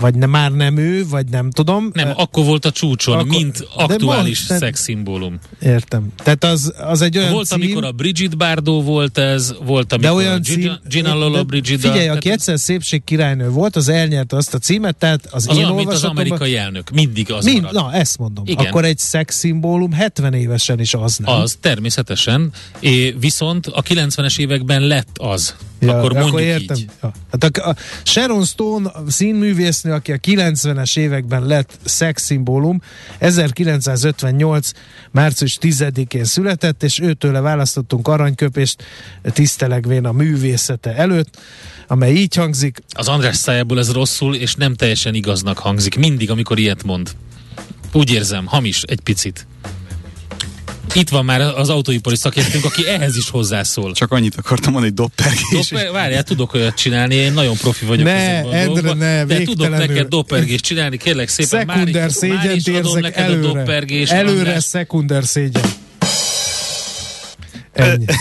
vagy 0.00 0.14
ne, 0.14 0.26
már 0.26 0.52
nem 0.52 0.76
ő, 0.76 1.06
vagy 1.08 1.26
nem 1.26 1.50
tudom. 1.50 1.90
Nem, 1.92 2.12
akkor 2.16 2.44
volt 2.44 2.64
a 2.64 2.70
csúcson, 2.70 3.14
akkor, 3.14 3.26
mint 3.26 3.66
aktuális 3.74 4.48
most, 4.48 4.60
szexszimbólum. 4.60 5.38
Értem. 5.60 6.06
Tehát 6.16 6.44
az, 6.44 6.74
az 6.78 7.00
egy 7.00 7.18
olyan 7.18 7.32
Volt, 7.32 7.46
cím, 7.46 7.62
amikor 7.62 7.84
a 7.84 7.92
Bridget 7.92 8.36
Bardot 8.36 8.84
volt 8.84 9.18
ez, 9.18 9.54
volt, 9.64 9.92
amikor 9.92 10.10
de 10.10 10.12
olyan 10.12 10.34
a 10.34 10.38
Gina, 10.38 10.80
Gina 10.88 11.14
Lolo 11.14 11.44
Brigida. 11.44 11.88
Figyelj, 11.88 12.08
aki 12.08 12.30
egyszer 12.30 12.58
szépség 12.58 13.04
királynő 13.04 13.48
volt, 13.48 13.76
az 13.76 13.88
elnyerte 13.88 14.36
azt 14.36 14.54
a 14.54 14.58
címet, 14.58 14.96
tehát 14.96 15.26
az, 15.30 15.48
az 15.48 15.56
én 15.56 15.64
olyan, 15.64 15.76
mint 15.76 15.92
az 15.92 16.04
amerikai 16.04 16.56
elnök. 16.56 16.90
Mindig 16.90 17.32
az 17.32 17.44
mind, 17.44 17.68
Na, 17.72 17.92
ezt 17.92 18.18
mondom. 18.18 18.44
Igen. 18.46 18.66
Akkor 18.66 18.84
egy 18.84 18.98
szexszimbólum 18.98 19.92
70 19.92 20.34
évesen 20.34 20.80
is 20.80 20.94
az 20.94 21.16
nem. 21.16 21.34
Az, 21.34 21.58
természetesen. 21.60 22.52
É, 22.80 23.14
viszont 23.18 23.66
a 23.66 23.82
90-es 23.82 24.38
években 24.38 24.82
lett 24.82 25.18
az. 25.18 25.54
Ja, 25.86 25.96
akkor 25.96 26.12
mondjuk 26.12 26.28
akkor 26.28 26.40
értem. 26.40 26.76
így. 26.76 26.88
Ja. 27.02 27.12
Hát 27.30 27.44
a, 27.44 27.68
a 27.68 27.76
Sharon 28.02 28.44
Stone 28.44 28.92
színművésznő, 29.08 29.92
aki 29.92 30.12
a 30.12 30.16
90-es 30.16 30.98
években 30.98 31.46
lett 31.46 31.78
szexszimbólum, 31.84 32.80
1958. 33.18 34.70
március 35.10 35.58
10-én 35.60 36.24
született, 36.24 36.82
és 36.82 37.00
őtőle 37.00 37.40
választottunk 37.40 38.08
aranyköpést 38.08 38.82
tisztelegvén 39.22 40.04
a 40.04 40.12
művészete 40.12 40.94
előtt, 40.94 41.38
amely 41.86 42.12
így 42.12 42.34
hangzik. 42.34 42.78
Az 42.88 43.08
András 43.08 43.36
szájából 43.36 43.78
ez 43.78 43.92
rosszul, 43.92 44.34
és 44.34 44.54
nem 44.54 44.74
teljesen 44.74 45.14
igaznak 45.14 45.58
hangzik. 45.58 45.96
Mindig, 45.96 46.30
amikor 46.30 46.58
ilyet 46.58 46.82
mond. 46.82 47.10
Úgy 47.92 48.12
érzem, 48.12 48.46
hamis 48.46 48.82
egy 48.82 49.00
picit. 49.00 49.46
Itt 50.94 51.08
van 51.08 51.24
már 51.24 51.40
az 51.40 51.68
autóipari 51.68 52.16
szakértőnk, 52.16 52.64
aki 52.64 52.86
ehhez 52.86 53.16
is 53.16 53.30
hozzászól. 53.30 53.92
Csak 53.92 54.12
annyit 54.12 54.34
akartam 54.34 54.72
mondani, 54.72 54.94
hogy 54.96 55.06
doppergés. 55.06 55.68
Dopper, 55.68 55.92
várjál, 55.92 56.22
tudok 56.22 56.54
olyat 56.54 56.74
csinálni, 56.74 57.14
én 57.14 57.32
nagyon 57.32 57.56
profi 57.56 57.84
vagyok 57.84 58.06
ne, 58.06 58.42
Endre, 58.50 58.92
ne, 58.92 59.24
de 59.24 59.42
tudok 59.42 59.70
neked 59.70 60.08
doppergést 60.08 60.64
csinálni, 60.64 60.96
kérlek 60.96 61.28
szépen. 61.28 61.66
Szekunder 61.66 62.10
szégyen 62.10 62.60
érzek 62.64 63.16
előre. 63.16 63.62
A 63.62 64.14
előre 64.14 64.60
szekunder 64.60 65.24
szégyen. 65.24 65.64
Ennyi. 67.72 68.04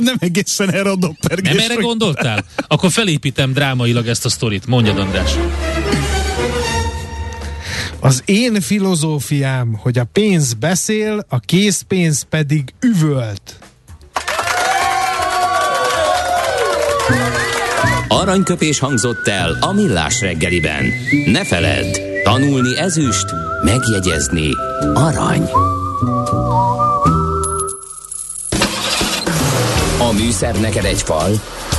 nem 0.00 0.16
egészen 0.18 0.72
erre 0.72 0.90
a 0.90 0.96
doppergés. 0.96 1.54
Nem 1.54 1.70
erre 1.70 1.80
gondoltál? 1.80 2.44
Akkor 2.66 2.90
felépítem 2.90 3.52
drámailag 3.52 4.06
ezt 4.06 4.24
a 4.24 4.28
sztorit. 4.28 4.66
Mondjad, 4.66 4.98
András. 4.98 5.30
Az 8.00 8.22
én 8.24 8.60
filozófiám, 8.60 9.74
hogy 9.82 9.98
a 9.98 10.04
pénz 10.12 10.54
beszél, 10.54 11.24
a 11.28 11.38
készpénz 11.38 12.22
pedig 12.22 12.74
üvölt. 12.80 13.58
Aranyköpés 18.08 18.78
hangzott 18.78 19.28
el 19.28 19.56
a 19.60 19.72
millás 19.72 20.20
reggeliben. 20.20 20.84
Ne 21.26 21.44
feledd, 21.44 21.96
tanulni 22.22 22.76
ezüst, 22.76 23.26
megjegyezni 23.64 24.50
arany. 24.94 25.48
A 29.98 30.12
műszer 30.12 30.60
neked 30.60 30.84
egy 30.84 31.02
fal, 31.02 31.30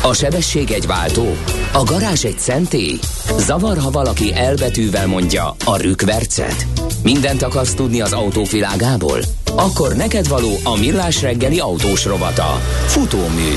a 0.02 0.14
sebesség 0.14 0.72
egy 0.72 0.88
váltó, 0.88 1.36
a 1.74 1.84
garázs 1.84 2.24
egy 2.24 2.40
szentély. 2.40 3.00
Zavar, 3.38 3.78
ha 3.78 3.90
valaki 3.90 4.34
elbetűvel 4.34 5.08
mondja 5.08 5.56
a 5.66 5.78
rükvercet. 5.78 6.66
Mindent 7.04 7.42
akarsz 7.42 7.74
tudni 7.74 8.02
az 8.02 8.14
autóvilágából? 8.14 9.20
Akkor 9.56 9.96
neked 9.96 10.28
való 10.28 10.52
a 10.64 10.78
millás 10.78 11.22
reggeli 11.22 11.60
autós 11.60 12.06
rovata. 12.06 12.62
Futómű. 12.86 13.50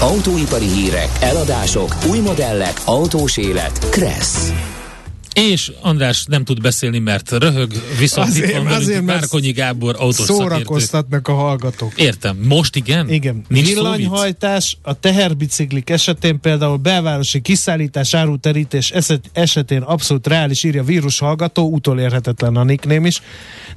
Autóipari 0.00 0.68
hírek, 0.68 1.08
eladások, 1.20 1.96
új 2.10 2.18
modellek, 2.18 2.80
autós 2.84 3.36
élet. 3.36 3.88
Kressz. 3.90 4.52
És 5.34 5.72
András 5.80 6.24
nem 6.24 6.44
tud 6.44 6.60
beszélni, 6.60 6.98
mert 6.98 7.30
röhög, 7.30 7.72
viszont 7.98 8.28
Azért- 8.28 8.48
itt 8.48 8.56
van 8.56 8.66
azért, 8.66 9.02
Márkonyi 9.02 9.50
Gábor 9.50 9.94
autós 9.98 10.14
szakértő. 10.14 10.34
Szórakoztatnak 10.34 11.28
a 11.28 11.34
hallgatók. 11.34 11.92
Értem. 11.96 12.36
Most 12.36 12.76
igen? 12.76 13.08
Igen, 13.10 13.44
Nincs 13.48 13.66
villanyhajtás 13.66 14.76
a 14.82 14.92
teherbiciklik 15.00 15.90
esetén 15.90 16.40
például 16.40 16.76
belvárosi 16.76 17.40
kiszállítás, 17.40 18.14
áruterítés 18.14 18.90
eset- 18.90 19.30
esetén 19.32 19.82
abszolút 19.82 20.26
reális, 20.26 20.62
írja 20.64 20.84
vírus 20.84 21.18
hallgató, 21.18 21.68
utolérhetetlen 21.72 22.56
a 22.56 22.64
nickname 22.64 23.06
is, 23.06 23.20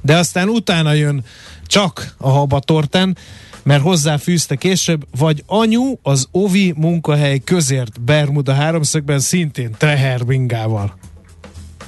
de 0.02 0.16
aztán 0.16 0.48
utána 0.48 0.92
jön 0.92 1.24
csak 1.66 2.14
a 2.18 2.28
habatortán, 2.28 3.16
mert 3.62 3.82
hozzáfűzte 3.82 4.56
később, 4.56 5.06
vagy 5.18 5.42
anyu 5.46 5.94
az 6.02 6.28
Ovi 6.30 6.72
munkahely 6.76 7.38
közért 7.38 8.00
Bermuda 8.00 8.52
háromszögben 8.52 9.20
szintén 9.20 9.74
teherbingával. 9.78 10.98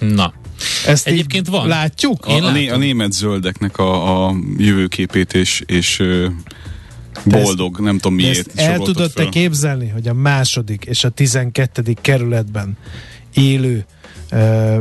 Na. 0.01 0.33
Ezt 0.87 1.07
Egyébként 1.07 1.49
van. 1.49 1.69
Látjuk? 1.69 2.27
Én 2.29 2.43
A, 2.43 2.47
a, 2.47 2.51
né, 2.51 2.69
a 2.69 2.77
német 2.77 3.13
zöldeknek 3.13 3.79
a, 3.79 4.27
a 4.27 4.35
jövőképét 4.57 5.33
és, 5.33 5.63
és 5.67 6.03
boldog, 7.25 7.79
nem 7.81 7.99
tudom 7.99 8.15
miért. 8.15 8.49
ezt 8.57 8.69
el 8.69 8.79
tudod 8.79 9.13
te 9.13 9.29
képzelni, 9.29 9.89
hogy 9.89 10.09
a 10.09 10.15
második 10.15 10.85
és 10.85 11.05
a 11.05 11.09
tizenkettedik 11.09 11.99
kerületben 12.01 12.77
élő 13.35 13.85
uh, 14.33 14.79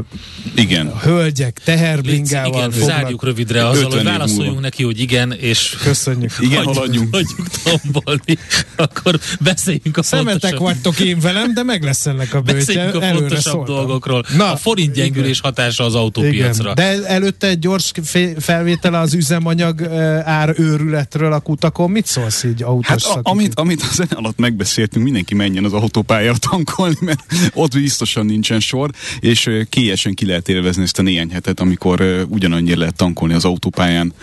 Igen. 0.56 1.00
hölgyek 1.00 1.60
teherbringával 1.64 2.54
igen, 2.58 2.72
fognak. 2.72 2.90
zárjuk 2.90 3.24
rövidre 3.24 3.68
azzal, 3.68 3.84
50 3.84 3.98
hogy 3.98 4.06
válaszoljunk 4.08 4.46
múlva. 4.46 4.60
neki, 4.62 4.84
hogy 4.84 5.00
igen, 5.00 5.32
és 5.34 5.78
Köszönjük. 5.84 6.32
Igen, 6.40 6.58
hagyjuk, 6.58 6.76
haladjunk. 6.76 7.16
hagyjuk 7.16 7.48
tombolni. 7.64 8.38
Akkor 8.76 9.20
beszéljünk 9.40 9.98
a 9.98 10.04
Szemetek 10.04 10.40
fontosabb, 10.56 10.60
vagytok 10.84 11.00
én 11.00 11.20
velem, 11.20 11.54
de 11.54 11.64
meg 11.64 11.84
lesz 11.84 12.06
ennek 12.06 12.34
a 12.34 12.42
bőtje. 12.42 12.54
beszéljünk 12.60 12.96
a 12.96 13.02
Előre 13.04 13.20
fontosabb 13.20 13.54
szóltam. 13.54 13.76
dolgokról. 13.76 14.24
Na, 14.38 14.52
a 14.52 14.56
forint 14.56 14.94
gyengülés 14.94 15.40
hatása 15.40 15.84
az 15.84 15.96
autópiacra. 15.96 16.72
Igen. 16.72 17.00
De 17.00 17.08
előtte 17.08 17.48
egy 17.48 17.60
gyors 17.60 17.92
fe- 18.04 18.44
felvétele 18.44 19.00
az 19.00 19.14
üzemanyag 19.14 19.82
ár 20.24 20.54
őrületről 20.58 21.34
a 21.34 21.40
kutakon. 21.40 21.90
Mit 21.92 22.06
szólsz 22.06 22.44
így 22.44 22.64
autós 22.64 22.88
Hát 22.88 23.16
a, 23.16 23.20
amit, 23.24 23.54
amit 23.60 23.82
a 23.82 23.94
zene 23.94 24.10
alatt 24.16 24.38
megbeszéltünk, 24.38 25.04
mindenki 25.04 25.36
menjen 25.36 25.64
az 25.64 25.74
autópályára 25.74 26.38
tankolni, 26.38 26.98
mert 27.02 27.20
ott 27.54 27.72
biztosan 27.74 28.26
nincsen 28.26 28.60
sor, 28.60 28.90
és 29.20 29.39
ö, 29.46 29.62
kiesen 29.70 30.14
ki 30.14 30.26
lehet 30.26 30.50
élvezni 30.50 30.84
ezt 30.84 31.00
a 31.00 31.02
néhány 31.02 31.32
hetet, 31.32 31.60
amikor 31.60 32.26
ugyanannyira 32.30 32.80
lehet 32.80 32.96
tankolni 32.96 33.34
az 33.34 33.46
autópályán, 33.46 34.14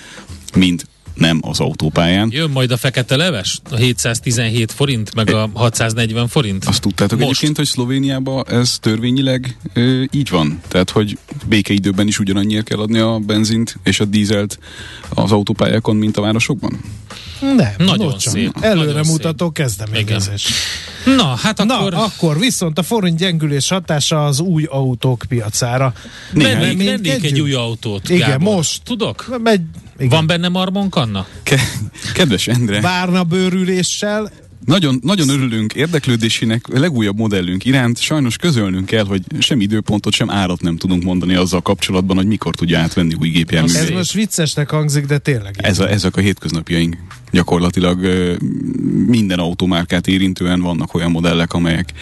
mint 0.54 0.86
nem 1.16 1.38
az 1.42 1.60
autópályán. 1.60 2.28
Jön 2.32 2.50
majd 2.50 2.70
a 2.70 2.76
fekete 2.76 3.16
leves? 3.16 3.60
A 3.70 3.76
717 3.76 4.72
forint, 4.72 5.14
meg 5.14 5.30
a 5.30 5.50
640 5.54 6.28
forint? 6.28 6.64
Azt 6.64 6.80
tudtátok 6.80 7.18
Most. 7.18 7.30
egyébként, 7.30 7.56
hogy 7.56 7.66
Szlovéniában 7.66 8.44
ez 8.48 8.78
törvényileg 8.78 9.56
ö, 9.72 10.02
így 10.10 10.30
van. 10.30 10.60
Tehát, 10.68 10.90
hogy 10.90 11.18
békeidőben 11.48 12.06
is 12.06 12.18
ugyanannyira 12.18 12.62
kell 12.62 12.78
adni 12.78 12.98
a 12.98 13.18
benzint 13.18 13.76
és 13.84 14.00
a 14.00 14.04
dízelt 14.04 14.58
az 15.08 15.32
autópályákon, 15.32 15.96
mint 15.96 16.16
a 16.16 16.20
városokban? 16.20 16.80
Nem, 17.40 17.74
Nagyon 17.78 18.06
nocsak. 18.06 18.32
szép. 18.32 18.52
Előre 18.60 18.86
Nagyon 18.92 19.06
mutató 19.06 19.52
kezdeményezés. 19.52 20.48
Na, 21.16 21.24
hát 21.34 21.64
Na, 21.64 21.78
akkor... 21.78 21.94
akkor 21.94 22.38
viszont 22.38 22.78
a 22.78 22.82
forint 22.82 23.18
gyengülés 23.18 23.68
hatása 23.68 24.24
az 24.24 24.40
új 24.40 24.64
autók 24.64 25.24
piacára. 25.28 25.92
Néhány- 26.32 26.58
Vennék, 26.60 26.86
vennék 26.88 27.24
egy 27.24 27.40
új 27.40 27.52
autót, 27.52 28.08
Igen, 28.08 28.28
Gábor. 28.28 28.54
most. 28.54 28.82
Tudok? 28.84 29.36
Megy, 29.42 29.60
igen. 29.96 30.08
Van 30.08 30.26
benne 30.26 30.48
marmonkanna? 30.48 31.26
Ke- 31.42 31.78
Kedves 32.14 32.46
Endre, 32.48 32.80
Várna 32.80 33.24
bőrüléssel, 33.24 34.30
Nagyon, 34.66 34.98
nagyon 35.02 35.28
örülünk 35.28 35.74
érdeklődésének 35.74 36.68
a 36.68 36.78
legújabb 36.78 37.18
modellünk 37.18 37.64
iránt. 37.64 37.98
Sajnos 37.98 38.36
közölnünk 38.36 38.86
kell, 38.86 39.04
hogy 39.04 39.22
sem 39.38 39.60
időpontot, 39.60 40.12
sem 40.12 40.30
árat 40.30 40.60
nem 40.60 40.76
tudunk 40.76 41.02
mondani 41.02 41.34
azzal 41.34 41.60
kapcsolatban, 41.60 42.16
hogy 42.16 42.26
mikor 42.26 42.54
tudja 42.54 42.78
átvenni 42.78 43.14
új 43.20 43.28
ez 43.28 43.34
gépjárművét. 43.34 43.94
most 43.94 44.12
viccesnek 44.12 44.70
hangzik, 44.70 45.06
de 45.06 45.18
tényleg. 45.18 45.54
Ez 45.58 45.78
a, 45.78 45.90
ezek 45.90 46.16
a 46.16 46.20
hétköznapjaink. 46.20 46.96
Gyakorlatilag 47.30 48.00
minden 49.06 49.38
automárkát 49.38 50.06
érintően 50.06 50.60
vannak 50.60 50.94
olyan 50.94 51.10
modellek, 51.10 51.52
amelyek, 51.52 51.92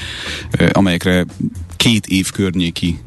amelyekre 0.73 1.25
két 1.77 2.07
év 2.07 2.31
környéki 2.31 2.99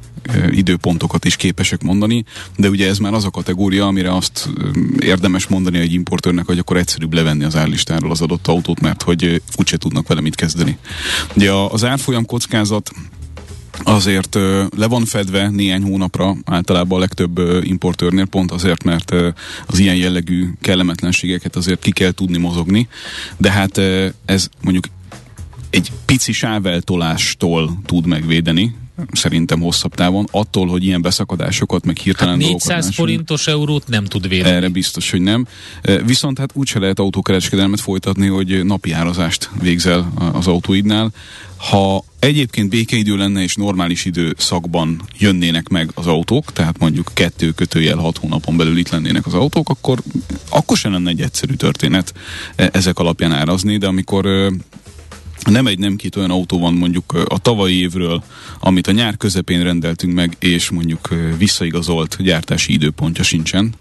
időpontokat 0.50 1.26
is 1.26 1.36
képesek 1.36 1.82
mondani, 1.82 2.24
de 2.58 2.70
ugye 2.70 2.88
ez 2.88 2.98
már 2.98 3.14
az 3.14 3.26
a 3.26 3.30
kategória, 3.30 3.86
amire 3.86 4.16
azt 4.16 4.50
érdemes 5.00 5.48
mondani 5.48 5.78
egy 5.78 5.94
importőrnek, 5.94 6.46
hogy 6.46 6.60
akkor 6.60 6.78
egyszerűbb 6.78 7.14
levenni 7.14 7.44
az 7.44 7.56
árlistáról 7.56 8.12
az 8.12 8.22
adott 8.22 8.48
autót, 8.48 8.80
mert 8.80 9.02
hogy 9.02 9.42
úgyse 9.56 9.78
tudnak 9.78 10.08
vele 10.08 10.22
mit 10.22 10.36
kezdeni. 10.36 10.78
Ugye 11.36 11.52
az 11.52 11.84
árfolyam 11.84 12.26
kockázat 12.26 12.92
azért 13.84 14.36
le 14.76 14.88
van 14.88 15.06
fedve 15.06 15.50
néhány 15.50 15.82
hónapra 15.82 16.36
általában 16.46 16.98
a 16.98 17.00
legtöbb 17.00 17.40
importőrnél, 17.64 18.26
pont 18.26 18.52
azért, 18.52 18.84
mert 18.84 19.14
az 19.66 19.80
ilyen 19.80 19.96
jellegű 19.96 20.50
kellemetlenségeket 20.62 21.56
azért 21.56 21.80
ki 21.80 21.92
kell 21.92 22.12
tudni 22.12 22.38
mozogni, 22.38 22.88
de 23.38 23.52
hát 23.52 23.78
ez 24.26 24.50
mondjuk 24.62 24.88
egy 25.70 25.92
pici 26.06 26.32
sáveltolástól 26.32 27.80
tud 27.86 28.06
megvédeni, 28.06 28.76
szerintem 29.12 29.60
hosszabb 29.60 29.96
távon, 29.96 30.28
attól, 30.32 30.68
hogy 30.68 30.84
ilyen 30.84 31.02
beszakadásokat, 31.02 31.86
meg 31.86 31.98
hirtelen 31.98 32.34
Hát 32.34 32.42
dolgokat 32.42 32.68
400 32.68 32.86
lássunk. 32.86 33.08
forintos 33.08 33.48
eurót 33.48 33.88
nem 33.88 34.06
tud 34.06 34.28
védeni. 34.28 34.56
Erre 34.56 34.68
biztos, 34.70 35.12
hogy 35.12 35.22
nem. 35.22 35.48
Viszont 36.06 36.40
hát 36.40 36.50
úgyse 36.54 36.80
lehet 36.80 37.00
autókereskedelmet 37.00 37.80
folytatni, 37.80 38.28
hogy 38.28 38.66
napi 38.66 38.92
árazást 38.92 39.50
végzel 39.62 40.14
az 40.34 40.48
autóidnál. 40.48 41.12
Ha 41.58 42.04
egyébként 42.20 42.70
békeidő 42.70 43.18
lenne 43.18 43.42
és 43.42 43.56
normális 43.56 44.06
időszakban 44.06 45.02
jönnének 45.18 45.68
meg 45.68 45.92
az 45.94 46.08
autók, 46.08 46.54
tehát 46.54 46.78
mondjuk 46.80 47.12
kettő 47.14 47.52
kötőjel 47.52 47.98
hat 47.98 48.18
hónapon 48.18 48.58
belül 48.58 48.78
itt 48.78 48.90
lennének 48.90 49.26
az 49.26 49.34
autók, 49.34 49.70
akkor, 49.70 50.02
akkor 50.50 50.78
sem 50.78 50.92
lenne 50.92 51.10
egy 51.10 51.22
egyszerű 51.22 51.54
történet 51.54 52.14
e, 52.56 52.70
ezek 52.74 53.00
alapján 53.00 53.32
árazni, 53.32 53.78
de 53.78 53.88
amikor 53.88 54.52
nem 55.52 55.68
egy, 55.68 55.80
nem 55.80 55.96
két 55.96 56.16
olyan 56.16 56.32
autó 56.32 56.60
van 56.60 56.74
mondjuk 56.74 57.14
a 57.28 57.38
tavalyi 57.38 57.80
évről, 57.80 58.24
amit 58.60 58.88
a 58.88 58.92
nyár 58.92 59.18
közepén 59.18 59.64
rendeltünk 59.64 60.14
meg, 60.14 60.36
és 60.40 60.70
mondjuk 60.70 61.10
visszaigazolt 61.38 62.18
gyártási 62.24 62.74
időpontja 62.74 63.24
sincsen, 63.24 63.74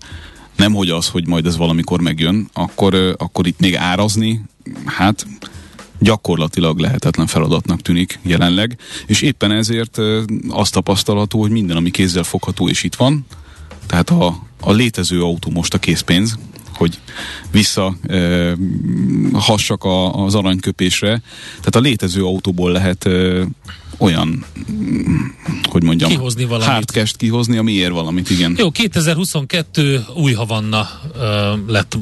nem 0.56 0.72
hogy 0.72 0.90
az, 0.90 1.08
hogy 1.08 1.26
majd 1.26 1.46
ez 1.46 1.56
valamikor 1.56 2.00
megjön, 2.00 2.48
akkor, 2.52 3.14
akkor 3.18 3.46
itt 3.46 3.60
még 3.60 3.76
árazni, 3.76 4.44
hát 4.84 5.26
gyakorlatilag 5.98 6.78
lehetetlen 6.78 7.26
feladatnak 7.26 7.82
tűnik 7.82 8.18
jelenleg, 8.22 8.78
és 9.06 9.22
éppen 9.22 9.52
ezért 9.52 9.98
azt 10.48 10.72
tapasztalható, 10.72 11.40
hogy 11.40 11.50
minden, 11.50 11.76
ami 11.76 11.90
kézzel 11.90 12.22
fogható 12.22 12.68
és 12.68 12.82
itt 12.82 12.94
van, 12.94 13.26
tehát 13.86 14.10
a, 14.10 14.42
a 14.60 14.72
létező 14.72 15.22
autó 15.22 15.50
most 15.50 15.74
a 15.74 15.78
készpénz, 15.78 16.38
hogy 16.76 16.98
vissza 17.50 17.96
hassak 19.32 19.84
a, 19.84 20.24
az 20.24 20.34
aranyköpésre. 20.34 21.22
Tehát 21.56 21.76
a 21.76 21.80
létező 21.80 22.24
autóból 22.24 22.72
lehet 22.72 23.08
olyan, 23.98 24.44
hogy 25.62 25.82
mondjam, 25.82 26.10
Kihozni 26.10 26.44
valamit. 26.44 26.68
hardcash 26.68 27.16
kihozni, 27.16 27.56
ami 27.56 27.72
ér 27.72 27.92
valamit, 27.92 28.30
igen. 28.30 28.54
Jó, 28.58 28.70
2022 28.70 30.04
új 30.14 30.32
Havanna 30.32 30.88
ö, 31.18 31.52
lett 31.66 31.98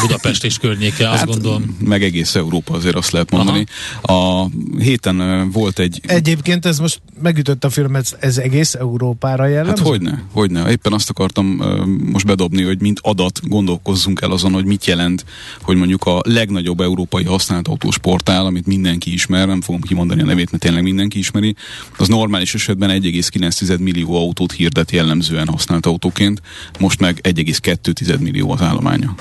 Budapest 0.00 0.44
és 0.44 0.58
környéke, 0.58 1.10
azt 1.10 1.26
gondolom. 1.26 1.76
Meg 1.84 2.02
egész 2.02 2.34
Európa 2.34 2.74
azért 2.74 2.94
azt 2.96 3.10
lehet 3.10 3.30
mondani. 3.30 3.66
A 4.02 4.46
héten 4.78 5.20
ö, 5.20 5.44
volt 5.52 5.78
egy 5.78 6.00
Egyébként 6.06 6.66
ez 6.66 6.78
most 6.78 7.00
megütött 7.22 7.64
a 7.64 7.70
filmet, 7.70 8.16
ez 8.20 8.38
egész 8.38 8.74
Európára 8.74 9.46
jellemző? 9.46 9.82
Hát 9.82 9.88
hogyne, 9.88 10.22
hogyne. 10.32 10.70
Éppen 10.70 10.92
azt 10.92 11.10
akartam 11.10 11.58
uh, 11.58 11.86
most 12.12 12.26
bedobni, 12.26 12.62
hogy 12.62 12.80
mint 12.80 13.00
adat 13.02 13.48
gondolkozzunk 13.48 14.20
el 14.20 14.30
azon, 14.30 14.52
hogy 14.52 14.64
mit 14.64 14.86
jelent, 14.86 15.24
hogy 15.62 15.76
mondjuk 15.76 16.04
a 16.04 16.20
legnagyobb 16.24 16.80
európai 16.80 17.24
használt 17.24 17.68
autós 17.68 17.98
portál, 17.98 18.46
amit 18.46 18.66
mindenki 18.66 19.12
ismer, 19.12 19.46
nem 19.46 19.60
fogom 19.60 19.80
kimondani 19.80 20.20
a 20.20 20.24
nevét, 20.24 20.50
mert 20.50 20.62
tényleg 20.62 20.82
mindenki 20.82 21.18
ismeri, 21.38 21.56
az 21.98 22.08
normális 22.08 22.54
esetben 22.54 22.90
1,9 23.02 23.78
millió 23.78 24.14
autót 24.14 24.52
hirdet 24.52 24.90
jellemzően 24.90 25.48
használt 25.48 25.86
autóként, 25.86 26.42
most 26.78 27.00
meg 27.00 27.20
1,2 27.22 28.18
millió 28.18 28.50
az 28.50 28.60
állománya. 28.60 29.14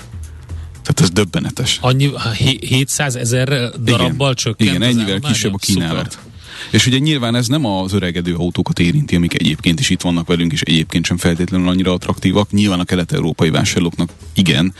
Tehát 0.81 1.01
ez 1.01 1.09
döbbenetes. 1.09 1.77
Annyi, 1.81 2.11
hé- 2.37 2.63
700 2.63 3.15
ezer 3.15 3.71
darabbal 3.83 4.33
csökkent 4.33 4.69
Igen, 4.69 4.81
ennyivel 4.81 5.19
kisebb 5.19 5.53
a 5.53 5.57
kínálat. 5.57 6.11
Szuper. 6.11 6.25
És 6.71 6.87
ugye 6.87 6.97
nyilván 6.97 7.35
ez 7.35 7.47
nem 7.47 7.65
az 7.65 7.93
öregedő 7.93 8.35
autókat 8.35 8.79
érinti, 8.79 9.15
amik 9.15 9.33
egyébként 9.33 9.79
is 9.79 9.89
itt 9.89 10.01
vannak 10.01 10.27
velünk, 10.27 10.51
és 10.51 10.61
egyébként 10.61 11.05
sem 11.05 11.17
feltétlenül 11.17 11.67
annyira 11.69 11.93
attraktívak. 11.93 12.51
Nyilván 12.51 12.79
a 12.79 12.83
kelet-európai 12.83 13.49
vásárlóknak 13.49 14.09
igen, 14.33 14.73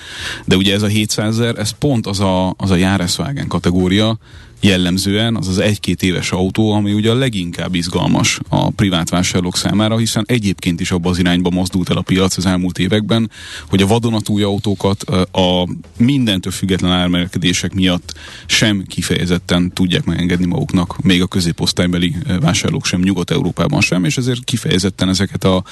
de 0.45 0.56
ugye 0.56 0.73
ez 0.73 0.82
a 0.82 0.88
700 0.88 1.39
ezer, 1.39 1.58
ez 1.58 1.71
pont 1.71 2.08
az 2.08 2.19
a, 2.19 2.54
az 2.58 2.71
a 2.71 2.76
járeszvágen 2.76 3.47
kategória, 3.47 4.17
jellemzően 4.60 5.36
az 5.36 5.48
az 5.48 5.58
egy-két 5.58 6.04
éves 6.04 6.32
autó, 6.32 6.72
ami 6.72 6.93
ugye 6.93 7.12
a 7.12 7.15
leginkább 7.15 7.76
izgalmas 7.76 8.39
a 8.50 8.70
privát 8.70 9.10
vásárlók 9.10 9.58
számára, 9.58 9.98
hiszen 9.98 10.24
egyébként 10.28 10.80
is 10.80 10.91
abban 10.91 11.12
az 11.12 11.20
irányba 11.20 11.50
mozdult 11.50 11.89
el 11.89 11.98
a 11.98 12.02
piac 12.02 12.38
az 12.38 12.46
elmúlt 12.46 12.80
években, 12.80 13.32
hogy 13.70 13.82
a 13.82 13.88
vadonatúj 13.88 14.43
autókat 14.43 15.02
a 15.32 15.67
mindentől 15.98 16.52
független 16.52 16.91
ármerkedések 16.91 17.74
miatt 17.74 18.13
sem 18.46 18.84
kifejezetten 18.88 19.74
tudják 19.74 20.06
megengedni 20.06 20.46
maguknak, 20.46 21.02
még 21.02 21.22
a 21.22 21.28
középosztálybeli 21.28 22.15
vásárlók 22.39 22.86
sem, 22.86 23.02
Nyugat-Európában 23.02 23.82
sem, 23.82 24.06
és 24.06 24.17
ezért 24.17 24.43
kifejezetten 24.43 25.10
ezeket 25.10 25.43
a 25.43 25.63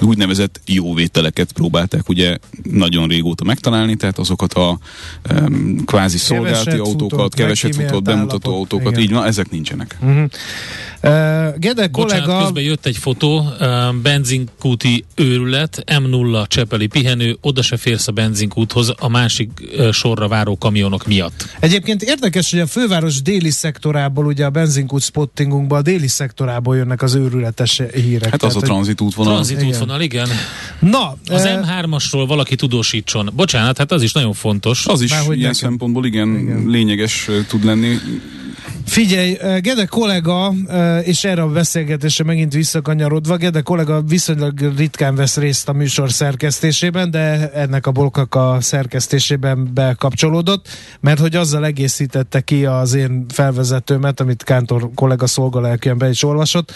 úgynevezett 0.00 0.60
jó 0.66 0.94
vételeket 0.94 1.52
próbálták 1.52 2.08
ugye 2.08 2.36
nagyon 2.62 3.08
régóta 3.08 3.44
megtalálni, 3.44 3.96
tehát 3.96 4.18
azokat 4.18 4.52
a 4.52 4.78
um, 5.30 5.84
kvázi 5.84 6.18
szolgálati 6.18 6.76
autókat, 6.76 7.34
keveset 7.34 7.74
futott, 7.74 8.04
bemutató 8.28 8.54
autókat, 8.54 8.92
igen. 8.92 9.02
így 9.02 9.12
van, 9.12 9.24
ezek 9.24 9.50
nincsenek. 9.50 9.96
Uh-huh. 10.00 10.28
Gede 11.00 11.86
Bocsánat, 11.86 12.24
kollega... 12.24 12.42
közben 12.44 12.62
jött 12.62 12.86
egy 12.86 12.96
fotó, 12.96 13.46
benzinkúti 14.02 15.04
őrület, 15.14 15.84
M0 15.86 16.46
Csepeli 16.46 16.86
pihenő, 16.86 17.38
oda 17.40 17.62
se 17.62 17.76
férsz 17.76 18.08
a 18.08 18.12
benzinkúthoz 18.12 18.92
a 18.98 19.08
másik 19.08 19.50
sorra 19.92 20.28
váró 20.28 20.58
kamionok 20.58 21.06
miatt. 21.06 21.48
Egyébként 21.60 22.02
érdekes, 22.02 22.50
hogy 22.50 22.60
a 22.60 22.66
főváros 22.66 23.22
déli 23.22 23.50
szektorából, 23.50 24.26
ugye 24.26 24.44
a 24.44 24.50
benzinkút 24.50 25.02
spottingunkban 25.02 25.78
a 25.78 25.82
déli 25.82 26.08
szektorából 26.08 26.76
jönnek 26.76 27.02
az 27.02 27.14
őrületes 27.14 27.82
hírek. 27.94 28.30
Hát 28.30 28.42
az 28.42 28.52
tehát, 28.52 28.68
a 28.68 28.72
tranzit 28.72 29.00
útvonal. 29.00 29.32
Tranzit 29.32 29.62
útvonal, 29.62 30.00
igen. 30.00 30.28
Na, 30.80 31.16
az 31.26 31.44
uh, 31.44 31.50
M3-asról 31.50 32.24
valaki 32.26 32.54
tudósítson. 32.54 33.30
Bocsánat, 33.34 33.78
hát 33.78 33.92
az 33.92 34.02
is 34.02 34.12
nagyon 34.12 34.32
fontos. 34.32 34.86
Az 34.86 35.00
is 35.00 35.10
Már, 35.10 35.24
hogy 35.24 35.38
ilyen 35.38 35.50
nekem. 35.50 35.68
szempontból 35.68 36.06
igen, 36.06 36.38
igen, 36.38 36.64
lényeges 36.66 37.28
tud 37.48 37.64
lenni. 37.64 37.96
Figyelj, 38.88 39.36
Gede 39.60 39.84
kollega, 39.84 40.52
és 41.02 41.24
erre 41.24 41.42
a 41.42 41.48
beszélgetésre 41.48 42.24
megint 42.24 42.52
visszakanyarodva, 42.52 43.36
Gede 43.36 43.60
kollega 43.60 44.02
viszonylag 44.02 44.72
ritkán 44.76 45.14
vesz 45.14 45.36
részt 45.36 45.68
a 45.68 45.72
műsor 45.72 46.10
szerkesztésében, 46.10 47.10
de 47.10 47.50
ennek 47.50 47.86
a 47.86 47.90
bolkak 47.90 48.34
a 48.34 48.56
szerkesztésében 48.60 49.70
bekapcsolódott, 49.74 50.68
mert 51.00 51.20
hogy 51.20 51.36
azzal 51.36 51.64
egészítette 51.64 52.40
ki 52.40 52.64
az 52.64 52.94
én 52.94 53.26
felvezetőmet, 53.28 54.20
amit 54.20 54.42
Kántor 54.42 54.90
kollega 54.94 55.26
szolgalelkűen 55.26 56.10
is 56.10 56.22
olvasott, 56.22 56.72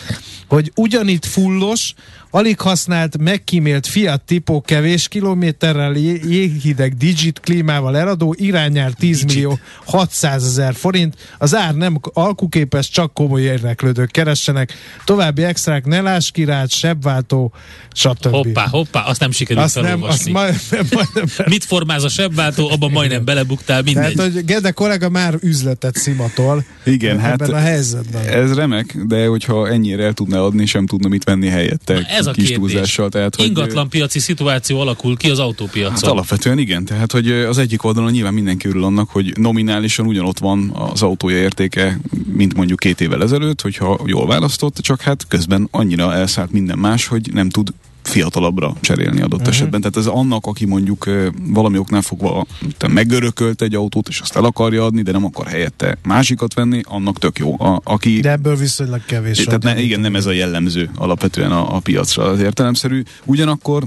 hogy 0.49 0.73
ugyanitt 0.75 1.25
fullos, 1.25 1.95
Alig 2.35 2.61
használt, 2.61 3.19
megkímélt 3.19 3.87
Fiat 3.87 4.23
Tipo 4.23 4.61
kevés 4.61 5.09
kilométerrel 5.09 5.93
jéghideg 5.93 6.95
digit 6.95 7.41
klímával 7.41 7.97
eladó, 7.97 8.35
irányár 8.39 8.93
10 8.93 9.23
millió 9.23 9.59
600 9.85 10.45
ezer 10.45 10.75
forint. 10.75 11.17
Az 11.39 11.55
ár 11.55 11.75
nem 11.75 12.01
alkuképes, 12.13 12.89
csak 12.89 13.15
komoly 13.15 13.41
érdeklődők 13.41 14.11
keressenek. 14.11 14.73
További 15.05 15.43
extrák, 15.43 15.87
ne 15.87 16.01
láss 16.01 16.31
kirát, 16.31 16.71
sebváltó, 16.71 17.53
stb. 17.93 18.27
Hoppá, 18.27 18.67
hoppá, 18.67 19.01
azt 19.01 19.21
nem 19.21 19.31
sikerült 19.31 19.65
azt 19.65 19.81
nem, 19.81 20.03
azt 20.03 20.29
majd, 20.29 20.55
majd, 20.91 21.49
Mit 21.49 21.65
formáz 21.65 22.05
a 22.05 22.09
sebváltó, 22.09 22.71
abban 22.71 22.91
majdnem 22.91 23.25
belebuktál, 23.25 23.83
mindegy. 23.83 24.15
Tehát, 24.15 24.33
hogy 24.33 24.45
Gede 24.45 24.71
kollega 24.71 25.09
már 25.09 25.35
üzletet 25.41 25.97
szimatol. 25.97 26.65
Igen, 26.85 27.19
hát 27.21 27.41
a 27.41 27.57
helyzetben. 27.57 28.27
Ez 28.27 28.55
remek, 28.55 28.97
de 29.07 29.27
hogyha 29.27 29.69
ennyire 29.69 30.05
el 30.05 30.13
tudna 30.13 30.45
adni, 30.45 30.67
sem 30.67 30.87
tudna 30.87 31.09
mit 31.09 31.25
venni 31.25 31.49
helyette. 31.49 31.95
Na, 31.95 32.22
ez 32.23 32.27
a 32.27 32.33
kis 32.33 32.49
kérdés. 32.49 32.73
túlzással. 32.73 33.09
Tehát, 33.09 33.37
hogy, 33.37 33.47
Ingatlan 33.47 33.89
piaci 33.89 34.19
szituáció 34.19 34.81
alakul 34.81 35.17
ki 35.17 35.31
az 35.31 35.39
autópiacon. 35.39 35.95
Hát 35.95 36.05
alapvetően 36.05 36.59
igen, 36.59 36.85
tehát 36.85 37.13
hogy 37.13 37.31
az 37.31 37.59
egyik 37.59 37.85
oldalon 37.85 38.11
nyilván 38.11 38.35
mindenki 38.35 38.69
örül 38.69 38.85
annak, 38.85 39.11
hogy 39.11 39.33
nominálisan 39.39 40.07
ugyanott 40.07 40.39
van 40.39 40.71
az 40.93 41.03
autója 41.03 41.37
értéke, 41.37 42.01
mint 42.33 42.55
mondjuk 42.55 42.79
két 42.79 43.01
évvel 43.01 43.23
ezelőtt, 43.23 43.61
hogyha 43.61 44.01
jól 44.07 44.27
választott, 44.27 44.77
csak 44.77 45.01
hát 45.01 45.27
közben 45.29 45.69
annyira 45.71 46.15
elszállt 46.15 46.53
minden 46.53 46.79
más, 46.79 47.07
hogy 47.07 47.31
nem 47.33 47.49
tud 47.49 47.73
fiatalabbra 48.03 48.75
cserélni 48.81 49.21
adott 49.21 49.39
uh-huh. 49.39 49.55
esetben. 49.55 49.81
Tehát 49.81 49.97
ez 49.97 50.07
annak, 50.07 50.47
aki 50.47 50.65
mondjuk 50.65 51.11
valami 51.43 51.79
oknál 51.79 52.03
fogva 52.03 52.47
megörökölt 52.89 53.63
egy 53.63 53.75
autót, 53.75 54.09
és 54.09 54.21
azt 54.21 54.37
el 54.37 54.45
akarja 54.45 54.85
adni, 54.85 55.03
de 55.03 55.13
nem 55.13 55.25
akar 55.25 55.47
helyette 55.47 55.99
másikat 56.03 56.55
venni, 56.55 56.81
annak 56.85 57.19
tök 57.19 57.39
jó. 57.39 57.61
A, 57.61 57.81
aki, 57.85 58.21
de 58.21 58.31
ebből 58.31 58.57
viszonylag 58.57 59.05
kevés. 59.05 59.45
Tehát 59.45 59.63
ne, 59.63 59.81
igen, 59.81 60.01
nem 60.01 60.17
ez 60.17 60.27
a 60.27 60.33
jellemző 60.33 60.91
alapvetően 60.97 61.53
a, 61.53 61.77
a 61.77 61.79
piacra 61.79 62.25
az 62.25 62.41
értelemszerű. 62.41 63.03
Ugyanakkor 63.25 63.85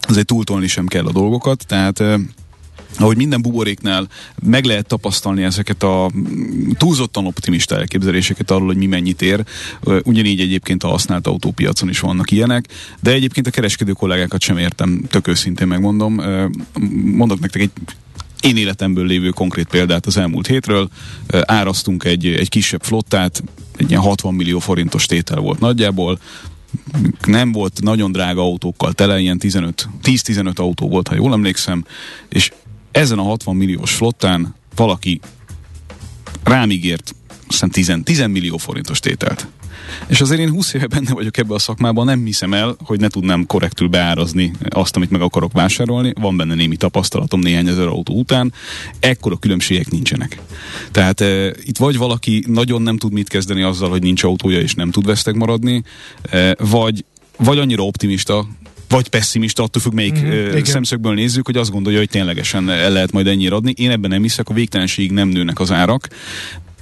azért 0.00 0.26
túltolni 0.26 0.66
sem 0.66 0.86
kell 0.86 1.06
a 1.06 1.12
dolgokat, 1.12 1.66
tehát 1.66 2.02
ahogy 3.02 3.16
minden 3.16 3.42
buboréknál 3.42 4.08
meg 4.42 4.64
lehet 4.64 4.86
tapasztalni 4.86 5.42
ezeket 5.42 5.82
a 5.82 6.10
túlzottan 6.76 7.26
optimista 7.26 7.76
elképzeléseket 7.76 8.50
arról, 8.50 8.66
hogy 8.66 8.76
mi 8.76 8.86
mennyit 8.86 9.22
ér. 9.22 9.44
Ugyanígy 10.04 10.40
egyébként 10.40 10.82
a 10.82 10.88
használt 10.88 11.26
autópiacon 11.26 11.88
is 11.88 12.00
vannak 12.00 12.30
ilyenek, 12.30 12.66
de 13.00 13.10
egyébként 13.10 13.46
a 13.46 13.50
kereskedő 13.50 13.92
kollégákat 13.92 14.40
sem 14.40 14.58
értem, 14.58 15.04
tök 15.10 15.28
őszintén 15.28 15.66
megmondom. 15.66 16.20
Mondok 17.04 17.40
nektek 17.40 17.62
egy 17.62 17.70
én 18.40 18.56
életemből 18.56 19.06
lévő 19.06 19.28
konkrét 19.28 19.66
példát 19.66 20.06
az 20.06 20.16
elmúlt 20.16 20.46
hétről. 20.46 20.88
Árasztunk 21.40 22.04
egy, 22.04 22.26
egy 22.26 22.48
kisebb 22.48 22.82
flottát, 22.82 23.42
egy 23.76 23.90
ilyen 23.90 24.02
60 24.02 24.34
millió 24.34 24.58
forintos 24.58 25.06
tétel 25.06 25.40
volt 25.40 25.60
nagyjából, 25.60 26.18
nem 27.24 27.52
volt 27.52 27.82
nagyon 27.82 28.12
drága 28.12 28.40
autókkal 28.40 28.92
tele, 28.92 29.20
ilyen 29.20 29.40
10-15 29.42 30.54
autó 30.54 30.88
volt, 30.88 31.08
ha 31.08 31.14
jól 31.14 31.32
emlékszem, 31.32 31.84
és 32.28 32.52
ezen 32.92 33.18
a 33.18 33.22
60 33.22 33.56
milliós 33.56 33.94
flottán 33.94 34.54
valaki 34.74 35.20
rám 36.44 36.70
ígért 36.70 37.14
aztán 37.48 37.70
10, 37.70 37.92
10 38.04 38.26
millió 38.26 38.56
forintos 38.56 39.00
tételt. 39.00 39.46
És 40.06 40.20
azért 40.20 40.40
én 40.40 40.50
20 40.50 40.74
éve 40.74 40.86
benne 40.86 41.12
vagyok 41.12 41.36
ebbe 41.36 41.54
a 41.54 41.58
szakmában, 41.58 42.04
nem 42.04 42.24
hiszem 42.24 42.54
el, 42.54 42.76
hogy 42.84 43.00
ne 43.00 43.08
tudnám 43.08 43.46
korrektül 43.46 43.88
beárazni 43.88 44.52
azt, 44.68 44.96
amit 44.96 45.10
meg 45.10 45.20
akarok 45.20 45.52
vásárolni. 45.52 46.12
Van 46.20 46.36
benne 46.36 46.54
némi 46.54 46.76
tapasztalatom 46.76 47.40
néhány 47.40 47.68
ezer 47.68 47.86
autó 47.86 48.14
után. 48.14 48.52
Ekkora 49.00 49.36
különbségek 49.36 49.90
nincsenek. 49.90 50.40
Tehát 50.90 51.20
e, 51.20 51.52
itt 51.62 51.76
vagy 51.76 51.96
valaki 51.96 52.44
nagyon 52.46 52.82
nem 52.82 52.98
tud 52.98 53.12
mit 53.12 53.28
kezdeni 53.28 53.62
azzal, 53.62 53.90
hogy 53.90 54.02
nincs 54.02 54.22
autója 54.22 54.60
és 54.60 54.74
nem 54.74 54.90
tud 54.90 55.06
vesztek 55.06 55.34
maradni, 55.34 55.82
e, 56.30 56.56
vagy 56.58 57.04
vagy 57.36 57.58
annyira 57.58 57.82
optimista, 57.82 58.46
vagy 58.92 59.08
pessimista, 59.08 59.62
attól 59.62 59.82
függ, 59.82 59.92
melyik 59.92 60.22
mm-hmm, 60.22 60.62
szemszögből 60.62 61.14
nézzük, 61.14 61.46
hogy 61.46 61.56
azt 61.56 61.70
gondolja, 61.70 61.98
hogy 61.98 62.08
ténylegesen 62.08 62.70
el 62.70 62.90
lehet 62.90 63.12
majd 63.12 63.26
ennyire 63.26 63.54
adni. 63.54 63.74
Én 63.76 63.90
ebben 63.90 64.10
nem 64.10 64.22
hiszek, 64.22 64.48
a 64.48 64.54
végtelenségig 64.54 65.12
nem 65.12 65.28
nőnek 65.28 65.60
az 65.60 65.72
árak. 65.72 66.08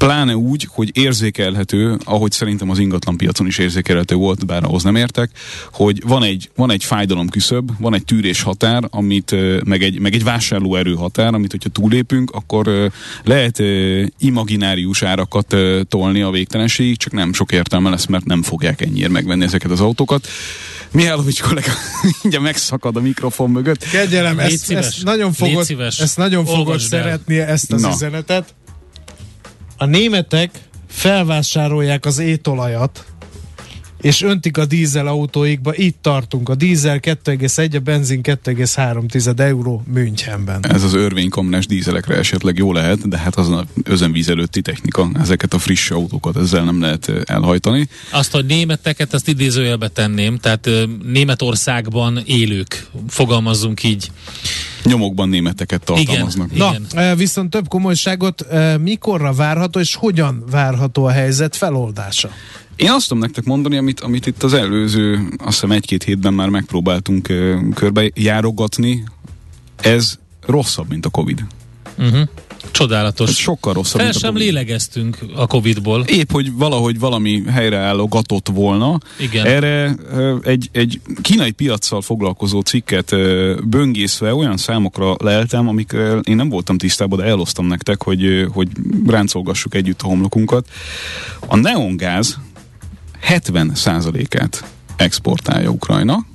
Pláne 0.05 0.37
úgy, 0.37 0.69
hogy 0.71 0.91
érzékelhető, 0.93 1.99
ahogy 2.05 2.33
szerintem 2.33 2.71
az 2.71 2.79
ingatlan 2.79 3.17
piacon 3.17 3.47
is 3.47 3.59
érzékelhető 3.59 4.15
volt, 4.15 4.47
bár 4.47 4.65
ahhoz 4.65 4.83
nem 4.83 4.97
értek, 4.97 5.31
hogy 5.73 6.03
van 6.07 6.23
egy, 6.23 6.51
van 6.57 6.71
egy 6.71 6.85
fájdalom 6.85 7.29
küszöb, 7.29 7.71
van 7.79 7.95
egy 7.95 8.05
tűrés 8.05 8.43
határ, 8.43 8.83
amit, 8.91 9.35
meg 9.65 9.83
egy, 9.83 9.99
meg 9.99 10.15
egy 10.15 10.25
vásárlóerő 10.25 10.95
határ, 10.95 11.35
amit 11.35 11.51
hogyha 11.51 11.69
túlépünk, 11.69 12.31
akkor 12.31 12.91
lehet 13.25 13.63
imaginárius 14.19 15.03
árakat 15.03 15.57
tolni 15.89 16.21
a 16.23 16.31
végtelenségig, 16.31 16.97
csak 16.97 17.13
nem 17.13 17.33
sok 17.33 17.53
értelme 17.53 17.91
lesz, 17.91 18.07
mert 18.07 18.25
nem 18.25 18.43
fogják 18.43 18.81
ennyire 18.81 19.09
megvenni 19.09 19.45
ezeket 19.45 19.71
az 19.71 19.81
autókat. 19.81 20.29
Mihálovics 20.93 21.43
kollega, 21.43 21.73
mindjárt 22.23 22.45
megszakad 22.45 22.97
a 22.97 23.01
mikrofon 23.01 23.51
mögött. 23.51 23.89
Kegyelem, 23.89 24.39
ezt, 24.39 24.71
ezt, 24.71 25.05
nagyon 25.05 25.33
fogod, 25.33 25.67
ezt 25.99 26.17
nagyon 26.17 26.45
fogod 26.45 26.79
szeretni, 26.81 27.39
ezt 27.39 27.73
az 27.73 27.83
Na. 27.83 27.91
üzenetet. 27.91 28.55
A 29.81 29.87
németek 29.87 30.51
felvásárolják 30.89 32.05
az 32.07 32.19
étolajat, 32.19 33.05
és 34.01 34.23
öntik 34.23 34.57
a 34.57 34.65
dízel 34.65 35.07
autóikba, 35.07 35.75
itt 35.75 35.99
tartunk. 36.01 36.49
A 36.49 36.55
dízel 36.55 36.99
2,1, 37.01 37.77
a 37.77 37.79
benzin 37.79 38.21
2,3 38.23 39.39
euró 39.39 39.83
Münchenben. 39.93 40.67
Ez 40.69 40.83
az 40.83 40.95
örvénykomnás 40.95 41.67
dízelekre 41.67 42.15
esetleg 42.17 42.57
jó 42.57 42.73
lehet, 42.73 43.09
de 43.09 43.19
hát 43.19 43.37
az 43.37 43.49
az 43.49 43.65
özönvíz 43.83 44.29
előtti 44.29 44.63
technika. 44.63 45.11
Ezeket 45.21 45.55
a 45.55 45.59
friss 45.59 45.91
autókat 45.91 46.37
ezzel 46.37 46.65
nem 46.65 46.81
lehet 46.81 47.13
elhajtani. 47.25 47.89
Azt, 48.11 48.33
hogy 48.33 48.47
németeket, 48.47 49.15
azt 49.15 49.29
idézőjelbe 49.29 49.89
tenném, 49.89 50.39
tehát 50.39 50.71
Németországban 51.03 52.23
élők, 52.25 52.87
fogalmazzunk 53.09 53.83
így. 53.83 54.11
Nyomokban 54.85 55.29
németeket 55.29 55.85
tartalmaznak. 55.85 56.49
Igen, 56.53 56.87
Na, 56.93 57.01
igen. 57.03 57.17
viszont 57.17 57.51
több 57.51 57.69
komolyságot 57.69 58.47
mikorra 58.81 59.33
várható, 59.33 59.81
és 59.81 59.95
hogyan 59.95 60.45
várható 60.51 61.05
a 61.05 61.11
helyzet 61.11 61.57
feloldása? 61.57 62.31
Én 62.81 62.91
azt 62.91 63.09
tudom 63.09 63.23
nektek 63.23 63.45
mondani, 63.45 63.77
amit, 63.77 64.01
amit 64.01 64.27
itt 64.27 64.43
az 64.43 64.53
előző, 64.53 65.29
azt 65.39 65.61
hiszem 65.61 65.71
egy-két 65.71 66.03
hétben 66.03 66.35
már 66.35 66.49
megpróbáltunk 66.49 67.29
uh, 67.31 67.75
körbe 67.75 68.11
járogatni, 68.15 69.05
ez 69.77 70.19
rosszabb, 70.47 70.89
mint 70.89 71.07
a 71.07 71.09
Covid. 71.09 71.45
Uh-huh. 71.99 72.29
Csodálatos. 72.71 73.29
Ez 73.29 73.37
sokkal 73.37 73.73
rosszabb. 73.73 74.01
Fel 74.01 74.11
a 74.11 74.13
sem 74.13 74.33
Covid. 74.33 74.47
lélegeztünk 74.47 75.19
a 75.35 75.47
Covid-ból. 75.47 76.05
Épp, 76.07 76.31
hogy 76.31 76.53
valahogy 76.53 76.99
valami 76.99 77.43
helyreállógatott 77.47 78.49
volna. 78.49 78.99
Igen. 79.19 79.47
Erre 79.47 79.95
ö, 80.11 80.37
egy, 80.43 80.69
egy 80.73 81.01
kínai 81.23 81.51
piaccal 81.51 82.01
foglalkozó 82.03 82.61
cikket 82.61 83.13
ö, 83.13 83.55
böngészve 83.65 84.35
olyan 84.35 84.57
számokra 84.57 85.17
leltem, 85.19 85.69
amikről 85.69 86.21
én 86.25 86.37
nem 86.37 86.49
voltam 86.49 86.79
tisztában, 86.79 87.19
de 87.19 87.25
elosztam 87.25 87.67
nektek, 87.67 88.03
hogy, 88.03 88.25
ö, 88.25 88.47
hogy 88.53 88.69
ráncolgassuk 89.07 89.75
együtt 89.75 90.03
a 90.03 90.07
homlokunkat. 90.07 90.69
A 91.47 91.57
neongáz 91.57 92.39
70%-át 93.29 94.65
exportálja 94.97 95.69
Ukrajna, 95.71 96.27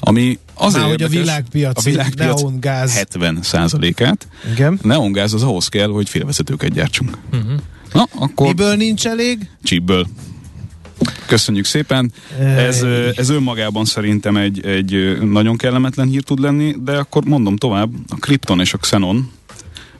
ami 0.00 0.38
azért 0.54 0.82
Már 0.82 0.90
hogy 0.90 1.02
a 1.02 1.08
világpiaci 1.08 1.88
a 1.88 1.90
világpiac 1.90 2.40
neongáz. 2.40 3.06
70%-át. 3.12 4.28
Igen. 4.52 4.78
Neongáz 4.82 5.34
az 5.34 5.42
ahhoz 5.42 5.68
kell, 5.68 5.88
hogy 5.88 6.08
félvezetőket 6.08 6.72
gyártsunk. 6.72 7.18
Uh-huh. 7.32 7.52
Na, 7.92 8.08
akkor 8.18 8.46
Miből 8.46 8.76
nincs 8.76 9.06
elég? 9.06 9.48
csípből. 9.62 10.06
Köszönjük 11.26 11.64
szépen. 11.64 12.12
Ez, 12.38 12.82
ez 13.16 13.28
önmagában 13.28 13.84
szerintem 13.84 14.36
egy, 14.36 14.66
egy 14.66 15.18
nagyon 15.20 15.56
kellemetlen 15.56 16.08
hír 16.08 16.22
tud 16.22 16.40
lenni, 16.40 16.74
de 16.84 16.92
akkor 16.92 17.24
mondom 17.24 17.56
tovább, 17.56 17.92
a 18.08 18.16
Krypton 18.16 18.60
és 18.60 18.74
a 18.74 18.78
Xenon 18.78 19.30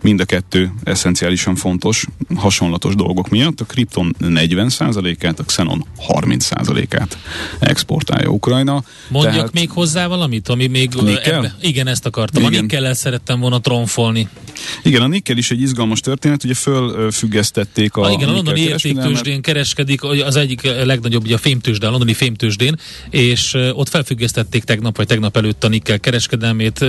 mind 0.05 0.21
a 0.21 0.25
kettő 0.25 0.73
eszenciálisan 0.83 1.55
fontos, 1.55 2.07
hasonlatos 2.37 2.95
dolgok 2.95 3.29
miatt. 3.29 3.61
A 3.61 3.65
Krypton 3.65 4.15
40%-át, 4.21 5.39
a 5.39 5.45
Xenon 5.45 5.87
30%-át 6.09 7.19
exportálja 7.59 8.29
Ukrajna. 8.29 8.85
Mondjak 9.09 9.35
Tehát- 9.35 9.53
még 9.53 9.71
hozzá 9.71 10.07
valamit, 10.07 10.49
ami 10.49 10.67
még... 10.67 10.95
Nikkel? 10.95 11.35
ebbe- 11.35 11.55
igen, 11.61 11.87
ezt 11.87 12.07
akartam. 12.07 12.43
Igen. 12.43 12.59
A 12.59 12.61
nikkellel 12.61 12.95
szerettem 12.95 13.41
volna 13.41 13.61
tronfolni. 13.61 14.29
Igen, 14.83 15.03
a 15.03 15.07
nikkel 15.07 15.37
is 15.37 15.51
egy 15.51 15.61
izgalmas 15.61 16.01
történet, 16.01 16.45
ugye 16.45 16.55
fölfüggesztették 16.55 17.97
a, 17.97 18.03
A, 18.03 18.11
igen, 18.11 18.29
a 18.29 18.33
londoni 18.33 18.61
értéktősdén 18.61 19.43
kereskedik, 19.43 20.03
az 20.03 20.37
egyik 20.37 20.63
legnagyobb 20.85 21.25
ugye 21.25 21.35
a 21.35 21.39
fémtősde, 21.39 21.87
a 21.87 21.91
londoni 21.91 22.15
fémtősdén, 22.15 22.77
és 23.11 23.55
ott 23.73 23.89
felfüggesztették 23.89 24.65
tegnap 24.65 24.97
vagy 24.97 25.07
tegnap 25.07 25.37
előtt 25.37 25.65
a 25.65 25.69
nikkel 25.69 26.01
kereskedelmét, 26.01 26.85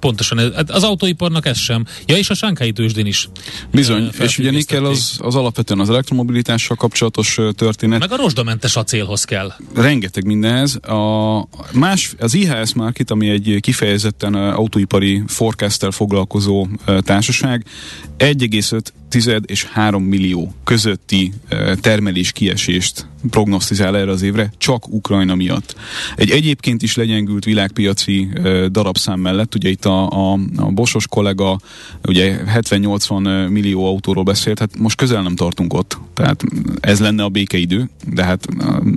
pontosan 0.00 0.38
hát 0.38 0.70
az 0.70 0.82
autóiparnak 0.82 1.46
ez 1.46 1.58
sem. 1.58 1.86
Ja, 2.06 2.16
és 2.16 2.30
a 2.30 2.34
sánkhelyi 2.34 2.72
tősdén 2.72 3.06
is. 3.06 3.28
Bizony, 3.70 4.10
és 4.18 4.38
ugye 4.38 4.50
nikkel 4.50 4.84
az, 4.84 5.16
az 5.18 5.34
alapvetően 5.34 5.80
az 5.80 5.90
elektromobilitással 5.90 6.76
kapcsolatos 6.76 7.38
történet. 7.56 7.98
Meg 7.98 8.12
a 8.12 8.16
rozsdamentes 8.16 8.76
acélhoz 8.76 9.24
kell. 9.24 9.52
rengeteg 9.74 10.24
mindenhez. 10.24 10.74
A 10.74 11.48
más, 11.72 12.14
az 12.18 12.34
IHS 12.34 12.74
Market, 12.74 13.10
ami 13.10 13.28
egy 13.28 13.58
kifejezetten 13.60 14.34
autóipari 14.34 15.22
forecasttel 15.26 15.90
foglalkozó 15.90 16.66
társaság, 17.04 17.64
1,5 18.18 18.92
és 19.46 19.64
3 19.64 20.02
millió 20.02 20.54
közötti 20.64 21.32
ö, 21.48 21.72
termelés 21.80 22.32
kiesést 22.32 23.06
prognosztizál 23.30 23.96
erre 23.96 24.10
az 24.10 24.22
évre, 24.22 24.52
csak 24.58 24.88
Ukrajna 24.88 25.34
miatt. 25.34 25.74
Egy 26.16 26.30
egyébként 26.30 26.82
is 26.82 26.96
legyengült 26.96 27.44
világpiaci 27.44 28.28
ö, 28.34 28.66
darabszám 28.70 29.20
mellett, 29.20 29.54
ugye 29.54 29.68
itt 29.68 29.84
a, 29.84 30.08
a, 30.10 30.38
a 30.56 30.70
Bosos 30.70 31.08
kollega 31.08 31.58
ugye 32.08 32.38
70-80 32.54 33.50
millió 33.50 33.86
autóról 33.86 34.24
beszélt, 34.24 34.58
hát 34.58 34.78
most 34.78 34.96
közel 34.96 35.22
nem 35.22 35.36
tartunk 35.36 35.74
ott, 35.74 35.98
tehát 36.14 36.42
ez 36.80 37.00
lenne 37.00 37.22
a 37.22 37.28
békeidő, 37.28 37.88
de 38.12 38.24
hát 38.24 38.46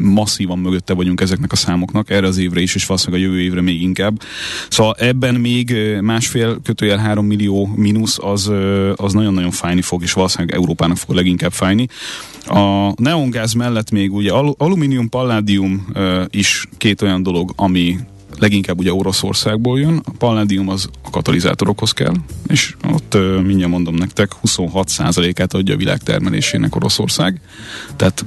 masszívan 0.01 0.59
mögötte 0.59 0.93
vagyunk 0.93 1.21
ezeknek 1.21 1.51
a 1.51 1.55
számoknak, 1.55 2.09
erre 2.09 2.27
az 2.27 2.37
évre 2.37 2.61
is, 2.61 2.75
és 2.75 2.85
valószínűleg 2.85 3.21
a 3.21 3.25
jövő 3.25 3.41
évre 3.41 3.61
még 3.61 3.81
inkább. 3.81 4.21
Szóval 4.69 4.95
ebben 4.99 5.35
még 5.35 5.75
másfél 6.01 6.59
kötőjel 6.63 6.97
3 6.97 7.25
millió 7.25 7.69
mínusz 7.75 8.17
az, 8.19 8.51
az 8.95 9.13
nagyon-nagyon 9.13 9.51
fájni 9.51 9.81
fog, 9.81 10.03
és 10.07 10.13
valószínűleg 10.13 10.55
Európának 10.55 10.97
fog 10.97 11.15
leginkább 11.15 11.51
fájni. 11.51 11.87
A 12.45 12.93
neongáz 12.95 13.53
mellett 13.53 13.91
még 13.91 14.13
ugye 14.13 14.31
al- 14.31 14.61
alumínium, 14.61 15.09
palládium 15.09 15.87
is 16.29 16.67
két 16.77 17.01
olyan 17.01 17.23
dolog, 17.23 17.53
ami 17.55 17.97
leginkább 18.39 18.79
ugye 18.79 18.93
Oroszországból 18.93 19.79
jön. 19.79 20.01
A 20.03 20.11
palládium 20.17 20.69
az 20.69 20.89
a 21.03 21.09
katalizátorokhoz 21.09 21.91
kell, 21.91 22.13
és 22.47 22.75
ott 22.93 23.13
ö, 23.13 23.41
mindjárt 23.41 23.71
mondom 23.71 23.95
nektek, 23.95 24.31
26%-át 24.45 25.53
adja 25.53 25.73
a 25.73 25.77
világ 25.77 26.03
termelésének 26.03 26.75
Oroszország. 26.75 27.41
Tehát 27.95 28.25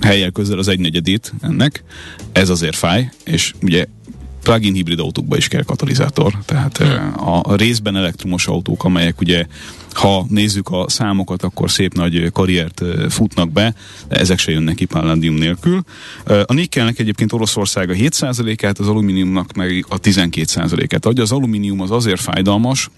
helyel 0.00 0.30
közel 0.30 0.58
az 0.58 0.68
egynegyedét 0.68 1.32
ennek. 1.40 1.84
Ez 2.32 2.48
azért 2.48 2.76
fáj, 2.76 3.10
és 3.24 3.54
ugye 3.62 3.86
plug-in 4.42 4.74
hibrid 4.74 4.98
autókba 4.98 5.36
is 5.36 5.48
kell 5.48 5.62
katalizátor, 5.62 6.32
tehát 6.44 6.78
a, 7.16 7.54
részben 7.56 7.96
elektromos 7.96 8.46
autók, 8.46 8.84
amelyek 8.84 9.20
ugye, 9.20 9.46
ha 9.92 10.26
nézzük 10.28 10.68
a 10.68 10.84
számokat, 10.88 11.42
akkor 11.42 11.70
szép 11.70 11.94
nagy 11.94 12.32
karriert 12.32 12.82
futnak 13.08 13.52
be, 13.52 13.74
de 14.08 14.16
ezek 14.16 14.38
se 14.38 14.50
jönnek 14.50 14.74
ki 14.74 14.84
palladium 14.84 15.34
nélkül. 15.34 15.82
A 16.24 16.52
nikkelnek 16.52 16.98
egyébként 16.98 17.32
Oroszország 17.32 17.90
a 17.90 17.94
7%-át, 17.94 18.78
az 18.78 18.88
alumíniumnak 18.88 19.52
meg 19.52 19.86
a 19.88 20.00
12%-át 20.00 21.06
adja. 21.06 21.22
Az 21.22 21.32
alumínium 21.32 21.80
az 21.80 21.90
azért 21.90 22.20
fájdalmas, 22.20 22.90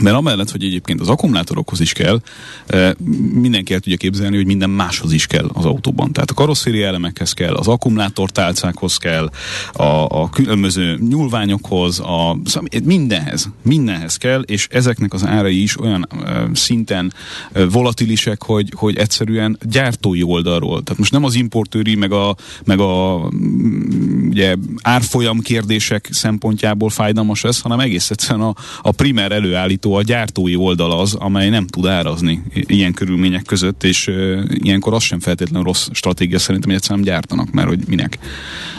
mert 0.00 0.16
amellett, 0.16 0.50
hogy 0.50 0.64
egyébként 0.64 1.00
az 1.00 1.08
akkumulátorokhoz 1.08 1.80
is 1.80 1.92
kell, 1.92 2.20
eh, 2.66 2.90
mindenki 3.32 3.74
el 3.74 3.80
tudja 3.80 3.96
képzelni, 3.96 4.36
hogy 4.36 4.46
minden 4.46 4.70
máshoz 4.70 5.12
is 5.12 5.26
kell 5.26 5.50
az 5.52 5.64
autóban. 5.64 6.12
Tehát 6.12 6.30
a 6.30 6.34
karosszéri 6.34 6.82
elemekhez 6.82 7.32
kell, 7.32 7.54
az 7.54 7.68
akkumulátortálcákhoz 7.68 8.96
kell, 8.96 9.30
a, 9.72 9.82
a 10.22 10.28
különböző 10.30 10.98
nyúlványokhoz, 11.08 12.00
a, 12.00 12.36
szóval 12.44 12.68
mindenhez, 12.84 13.48
mindenhez 13.62 14.16
kell, 14.16 14.40
és 14.40 14.68
ezeknek 14.70 15.12
az 15.12 15.26
árai 15.26 15.62
is 15.62 15.80
olyan 15.80 16.08
eh, 16.24 16.42
szinten 16.52 17.12
eh, 17.52 17.64
volatilisek, 17.70 18.42
hogy, 18.42 18.72
hogy 18.76 18.96
egyszerűen 18.96 19.58
gyártói 19.62 20.22
oldalról, 20.22 20.82
tehát 20.82 20.98
most 20.98 21.12
nem 21.12 21.24
az 21.24 21.34
importőri, 21.34 21.94
meg 21.94 22.12
a, 22.12 22.36
meg 22.64 22.80
a 22.80 23.18
mm, 23.34 24.28
ugye, 24.28 24.56
árfolyam 24.82 25.40
kérdések 25.40 26.08
szempontjából 26.10 26.90
fájdalmas 26.90 27.44
ez, 27.44 27.60
hanem 27.60 27.80
egész 27.80 28.10
egyszerűen 28.10 28.46
a, 28.46 28.54
a 28.82 28.90
primer 28.90 29.32
előállító, 29.32 29.87
a 29.94 30.02
gyártói 30.02 30.56
oldal 30.56 30.92
az, 31.00 31.14
amely 31.14 31.48
nem 31.48 31.66
tud 31.66 31.86
árazni 31.86 32.42
ilyen 32.52 32.92
körülmények 32.92 33.42
között, 33.42 33.84
és 33.84 34.06
uh, 34.06 34.42
ilyenkor 34.48 34.94
az 34.94 35.02
sem 35.02 35.20
feltétlenül 35.20 35.64
rossz 35.64 35.88
stratégia 35.92 36.38
szerintem, 36.38 36.70
hogy 36.70 36.78
egyszerűen 36.78 37.04
gyártanak, 37.04 37.50
mert 37.50 37.68
hogy 37.68 37.78
minek. 37.86 38.18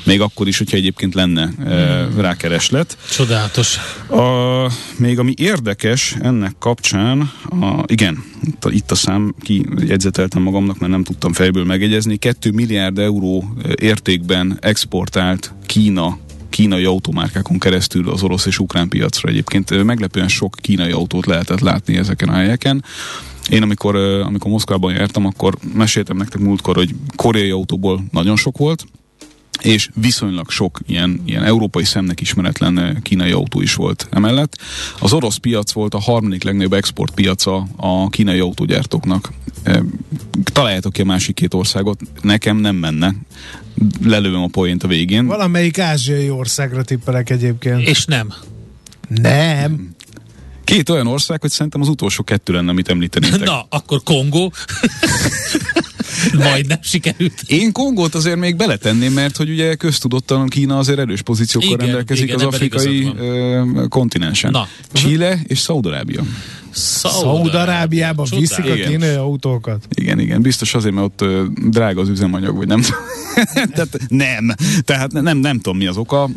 Még 0.03 0.21
akkor 0.21 0.47
is, 0.47 0.57
hogyha 0.57 0.77
egyébként 0.77 1.13
lenne 1.13 1.49
uh, 1.59 2.21
rákereslet. 2.21 2.97
Csodálatos. 3.11 3.77
A, 4.09 4.71
még 4.97 5.19
ami 5.19 5.33
érdekes 5.37 6.15
ennek 6.21 6.55
kapcsán, 6.59 7.31
a, 7.49 7.83
igen, 7.85 8.23
itt 8.43 8.65
a, 8.65 8.71
itt 8.71 8.91
a 8.91 8.95
szám, 8.95 9.35
ki 9.41 9.65
jegyzeteltem 9.87 10.41
magamnak, 10.41 10.79
mert 10.79 10.91
nem 10.91 11.03
tudtam 11.03 11.33
fejből 11.33 11.65
megegyezni, 11.65 12.17
2 12.17 12.51
milliárd 12.51 12.99
euró 12.99 13.53
értékben 13.75 14.57
exportált 14.61 15.53
Kína 15.65 16.17
kínai 16.59 16.83
automárkákon 16.83 17.59
keresztül 17.59 18.09
az 18.09 18.23
orosz 18.23 18.45
és 18.45 18.59
ukrán 18.59 18.89
piacra 18.89 19.29
egyébként. 19.29 19.83
Meglepően 19.83 20.27
sok 20.27 20.55
kínai 20.61 20.91
autót 20.91 21.25
lehetett 21.25 21.59
látni 21.59 21.97
ezeken 21.97 22.29
a 22.29 22.33
helyeken. 22.33 22.83
Én 23.49 23.61
amikor, 23.61 23.95
amikor 23.95 24.51
Moszkvában 24.51 24.93
jártam, 24.93 25.25
akkor 25.25 25.57
meséltem 25.73 26.17
nektek 26.17 26.41
múltkor, 26.41 26.75
hogy 26.75 26.95
koreai 27.15 27.49
autóból 27.49 28.03
nagyon 28.11 28.35
sok 28.35 28.57
volt, 28.57 28.85
és 29.61 29.89
viszonylag 29.95 30.49
sok 30.49 30.79
ilyen, 30.87 31.21
ilyen 31.25 31.43
európai 31.43 31.83
szemnek 31.83 32.21
ismeretlen 32.21 32.79
eh, 32.79 32.95
kínai 33.01 33.31
autó 33.31 33.61
is 33.61 33.75
volt 33.75 34.07
emellett. 34.11 34.57
Az 34.99 35.13
orosz 35.13 35.37
piac 35.37 35.71
volt 35.71 35.93
a 35.93 35.99
harmadik 35.99 36.43
legnagyobb 36.43 36.73
exportpiaca 36.73 37.67
a 37.75 38.09
kínai 38.09 38.39
autógyártóknak. 38.39 39.31
Eh, 39.63 39.79
Találjátok 40.43 40.93
ki 40.93 41.01
a 41.01 41.05
másik 41.05 41.35
két 41.35 41.53
országot, 41.53 41.99
nekem 42.21 42.57
nem 42.57 42.75
menne. 42.75 43.13
Lelőm 44.03 44.43
a 44.43 44.47
poént 44.47 44.83
a 44.83 44.87
végén. 44.87 45.25
Valamelyik 45.25 45.79
ázsiai 45.79 46.29
országra 46.29 46.83
tippelek 46.83 47.29
egyébként. 47.29 47.87
És 47.87 48.05
nem. 48.05 48.33
Nem. 49.07 49.95
Két 50.69 50.89
olyan 50.89 51.07
ország, 51.07 51.41
hogy 51.41 51.49
szerintem 51.49 51.81
az 51.81 51.87
utolsó 51.87 52.23
kettő 52.23 52.53
lenne, 52.53 52.71
amit 52.71 52.89
említenétek. 52.89 53.43
Na, 53.43 53.65
akkor 53.69 54.03
Kongó. 54.03 54.53
Majdnem 56.33 56.79
sikerült. 56.81 57.41
Én 57.47 57.71
Kongót 57.71 58.15
azért 58.15 58.37
még 58.37 58.55
beletenném, 58.55 59.13
mert 59.13 59.37
hogy 59.37 59.49
ugye 59.49 59.75
köztudottan 59.75 60.47
Kína 60.47 60.77
azért 60.77 60.99
erős 60.99 61.21
pozíciókkal 61.21 61.71
Igen, 61.71 61.85
rendelkezik 61.85 62.23
igen, 62.23 62.35
az 62.35 62.43
afrikai 62.43 63.13
kontinensen. 63.89 64.51
Na. 64.51 64.67
Chile 64.93 65.39
és 65.47 65.59
Szaudarábia. 65.59 66.23
Szaudarábiába 66.71 68.25
viszik 68.35 68.65
a 68.65 68.73
kínai 68.73 69.15
autókat. 69.15 69.87
Igen, 69.89 70.19
igen, 70.19 70.41
biztos 70.41 70.73
azért, 70.73 70.95
mert 70.95 71.07
ott 71.07 71.29
drága 71.69 72.01
az 72.01 72.09
üzemanyag, 72.09 72.55
vagy 72.55 72.67
nem. 72.67 72.81
Tehát 73.75 73.97
nem. 74.07 74.55
Tehát 74.83 75.11
nem, 75.11 75.37
nem 75.37 75.59
tudom 75.59 75.77
mi 75.77 75.87
az 75.87 75.97
oka. 75.97 76.29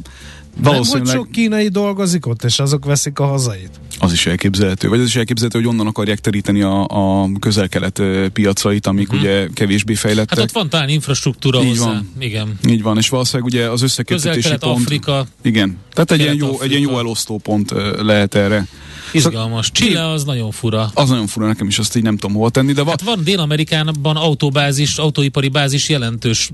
Valószínűleg... 0.57 1.07
Nem, 1.07 1.17
hogy 1.17 1.25
sok 1.25 1.33
kínai 1.33 1.69
dolgozik 1.69 2.27
ott, 2.27 2.45
és 2.45 2.59
azok 2.59 2.85
veszik 2.85 3.19
a 3.19 3.27
hazait. 3.27 3.71
Az 3.99 4.13
is 4.13 4.27
elképzelhető. 4.27 4.89
Vagy 4.89 5.01
az 5.01 5.07
is 5.07 5.17
elképzelhető, 5.17 5.59
hogy 5.59 5.69
onnan 5.69 5.87
akarják 5.87 6.19
teríteni 6.19 6.63
a, 6.63 6.87
a 6.89 7.29
közel-kelet 7.41 8.03
piacait, 8.33 8.87
amik 8.87 9.09
hmm. 9.09 9.19
ugye 9.19 9.49
kevésbé 9.55 9.95
fejlettek. 9.95 10.39
Hát 10.39 10.47
ott 10.47 10.53
van 10.53 10.69
talán 10.69 10.89
infrastruktúra 10.89 11.63
Így 11.63 11.69
hozzá. 11.69 11.85
van. 11.85 12.13
Igen. 12.19 12.59
Így 12.69 12.83
van, 12.83 12.99
és 12.99 13.09
valószínűleg 13.09 13.53
ugye 13.53 13.71
az 13.71 13.83
összekötetési 13.83 14.57
pont... 14.59 14.81
Afrika. 14.81 15.27
Igen. 15.43 15.79
Tehát 15.93 16.11
egy 16.11 16.21
ilyen, 16.21 16.37
jó, 16.37 16.61
egy 16.61 16.71
ilyen 16.71 16.83
jó 16.83 16.99
elosztó 16.99 17.39
pont 17.39 17.75
lehet 17.99 18.35
erre. 18.35 18.67
Izgalmas. 19.13 19.71
Chile 19.73 20.09
az 20.09 20.25
nagyon 20.25 20.51
fura. 20.51 20.91
Az 20.95 21.09
nagyon 21.09 21.27
fura 21.27 21.47
nekem 21.47 21.67
is, 21.67 21.79
azt 21.79 21.97
így 21.97 22.03
nem 22.03 22.17
tudom 22.17 22.37
hol 22.37 22.51
tenni, 22.51 22.73
de 22.73 22.83
va- 22.83 22.91
hát 22.91 23.03
van 23.03 23.25
Dél-Amerikában 23.25 24.17
autóbázis, 24.17 24.97
autóipari 24.97 25.49
bázis 25.49 25.89
jelentős, 25.89 26.51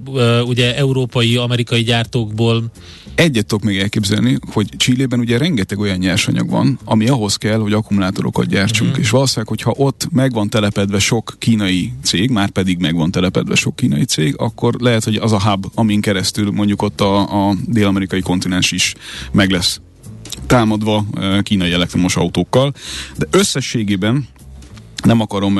ugye 0.46 0.76
európai, 0.76 1.36
amerikai 1.36 1.82
gyártókból. 1.82 2.64
Egyet 3.14 3.46
tudok 3.46 3.64
még 3.64 3.78
elképzelni, 3.78 4.38
hogy 4.52 4.68
Csillében 4.76 5.18
ugye 5.18 5.38
rengeteg 5.38 5.78
olyan 5.78 5.98
nyersanyag 5.98 6.50
van, 6.50 6.78
ami 6.84 7.08
ahhoz 7.08 7.36
kell, 7.36 7.58
hogy 7.58 7.72
akkumulátorokat 7.72 8.46
gyártsunk, 8.46 8.90
uh-huh. 8.90 9.04
és 9.04 9.10
valószínűleg, 9.10 9.48
hogyha 9.48 9.74
ott 9.76 10.08
meg 10.10 10.32
van 10.32 10.48
telepedve 10.48 10.98
sok 10.98 11.36
kínai 11.38 11.92
cég, 12.02 12.30
már 12.30 12.50
pedig 12.50 12.78
meg 12.78 12.94
van 12.94 13.10
telepedve 13.10 13.54
sok 13.54 13.76
kínai 13.76 14.04
cég, 14.04 14.34
akkor 14.36 14.74
lehet, 14.80 15.04
hogy 15.04 15.16
az 15.16 15.32
a 15.32 15.42
hub, 15.42 15.66
amin 15.74 16.00
keresztül 16.00 16.50
mondjuk 16.50 16.82
ott 16.82 17.00
a, 17.00 17.48
a 17.48 17.54
dél-amerikai 17.66 18.20
kontinens 18.20 18.72
is 18.72 18.94
meg 19.32 19.50
lesz 19.50 19.80
támadva 20.46 21.04
kínai 21.42 21.72
elektromos 21.72 22.16
autókkal, 22.16 22.72
de 23.16 23.26
összességében 23.30 24.28
nem 25.04 25.20
akarom 25.20 25.58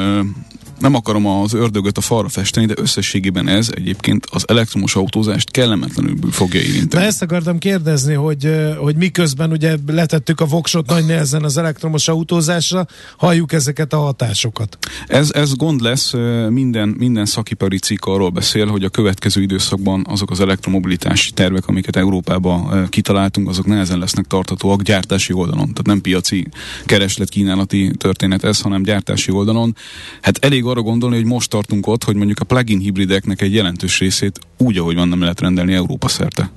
nem 0.78 0.94
akarom 0.94 1.26
az 1.26 1.52
ördögöt 1.52 1.98
a 1.98 2.00
falra 2.00 2.28
festeni, 2.28 2.66
de 2.66 2.74
összességében 2.76 3.48
ez 3.48 3.70
egyébként 3.74 4.26
az 4.30 4.44
elektromos 4.48 4.96
autózást 4.96 5.50
kellemetlenül 5.50 6.16
fogja 6.30 6.60
érinteni. 6.60 7.02
De 7.02 7.08
ezt 7.08 7.22
akartam 7.22 7.58
kérdezni, 7.58 8.14
hogy, 8.14 8.50
hogy 8.78 8.96
miközben 8.96 9.50
ugye 9.50 9.76
letettük 9.86 10.40
a 10.40 10.44
voksot 10.44 10.86
nagy 10.86 11.06
nehezen 11.06 11.44
az 11.44 11.56
elektromos 11.56 12.08
autózásra, 12.08 12.86
halljuk 13.16 13.52
ezeket 13.52 13.92
a 13.92 13.98
hatásokat. 13.98 14.78
Ez, 15.06 15.30
ez 15.32 15.54
gond 15.54 15.80
lesz, 15.80 16.12
minden, 16.48 16.88
minden 16.88 17.26
szakipari 17.26 17.78
cikk 17.78 18.04
arról 18.04 18.30
beszél, 18.30 18.66
hogy 18.66 18.84
a 18.84 18.88
következő 18.88 19.42
időszakban 19.42 20.06
azok 20.08 20.30
az 20.30 20.40
elektromobilitási 20.40 21.30
tervek, 21.30 21.66
amiket 21.66 21.96
Európában 21.96 22.88
kitaláltunk, 22.88 23.48
azok 23.48 23.66
nehezen 23.66 23.98
lesznek 23.98 24.26
tartatóak 24.26 24.82
gyártási 24.82 25.32
oldalon. 25.32 25.64
Tehát 25.64 25.86
nem 25.86 26.00
piaci 26.00 26.46
kereslet 26.84 27.28
kínálati 27.28 27.90
történet 27.98 28.44
ez, 28.44 28.60
hanem 28.60 28.82
gyártási 28.82 29.30
oldalon. 29.30 29.76
Hát 30.20 30.44
elég 30.44 30.66
arra 30.68 30.82
gondolni, 30.82 31.16
hogy 31.16 31.24
most 31.24 31.50
tartunk 31.50 31.86
ott, 31.86 32.04
hogy 32.04 32.16
mondjuk 32.16 32.40
a 32.40 32.44
plug-in 32.44 32.78
hibrideknek 32.78 33.40
egy 33.40 33.54
jelentős 33.54 33.98
részét 33.98 34.40
úgy, 34.56 34.78
ahogy 34.78 34.94
van, 34.94 35.08
nem 35.08 35.20
lehet 35.20 35.40
rendelni 35.40 35.72
Európa 35.72 36.08
szerte 36.08 36.50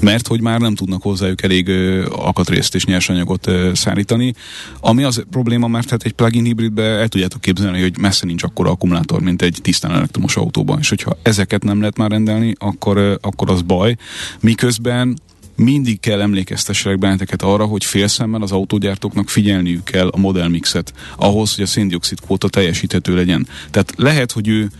mert 0.00 0.26
hogy 0.26 0.40
már 0.40 0.60
nem 0.60 0.74
tudnak 0.74 1.02
hozzájuk 1.02 1.42
elég 1.42 1.68
ö, 1.68 2.06
akatrészt 2.10 2.74
és 2.74 2.84
nyersanyagot 2.84 3.46
ö, 3.46 3.70
szállítani. 3.74 4.34
Ami 4.80 5.02
az 5.02 5.24
probléma, 5.30 5.68
mert 5.68 5.90
hát 5.90 6.02
egy 6.02 6.12
plug-in 6.12 6.44
hibridbe 6.44 6.82
el 6.82 7.08
tudjátok 7.08 7.40
képzelni, 7.40 7.80
hogy 7.80 7.98
messze 7.98 8.26
nincs 8.26 8.42
akkora 8.42 8.70
akkumulátor, 8.70 9.20
mint 9.20 9.42
egy 9.42 9.58
tisztán 9.62 9.90
elektromos 9.90 10.36
autóban, 10.36 10.78
és 10.78 10.88
hogyha 10.88 11.16
ezeket 11.22 11.64
nem 11.64 11.80
lehet 11.80 11.96
már 11.96 12.10
rendelni, 12.10 12.54
akkor, 12.58 12.96
ö, 12.96 13.14
akkor 13.20 13.50
az 13.50 13.62
baj. 13.62 13.96
Miközben 14.40 15.18
mindig 15.60 16.00
kell 16.00 16.20
emlékeztesselek 16.20 16.98
benneteket 16.98 17.42
arra, 17.42 17.64
hogy 17.64 17.84
félszemmel 17.84 18.42
az 18.42 18.52
autógyártóknak 18.52 19.28
figyelniük 19.28 19.84
kell 19.84 20.08
a 20.08 20.18
modellmixet 20.18 20.92
ahhoz, 21.16 21.54
hogy 21.54 21.64
a 21.64 21.66
széndiokszid 21.66 22.20
kvóta 22.20 22.48
teljesíthető 22.48 23.14
legyen. 23.14 23.46
Tehát 23.70 23.92
lehet, 23.96 24.32
hogy 24.32 24.48
ő 24.48 24.70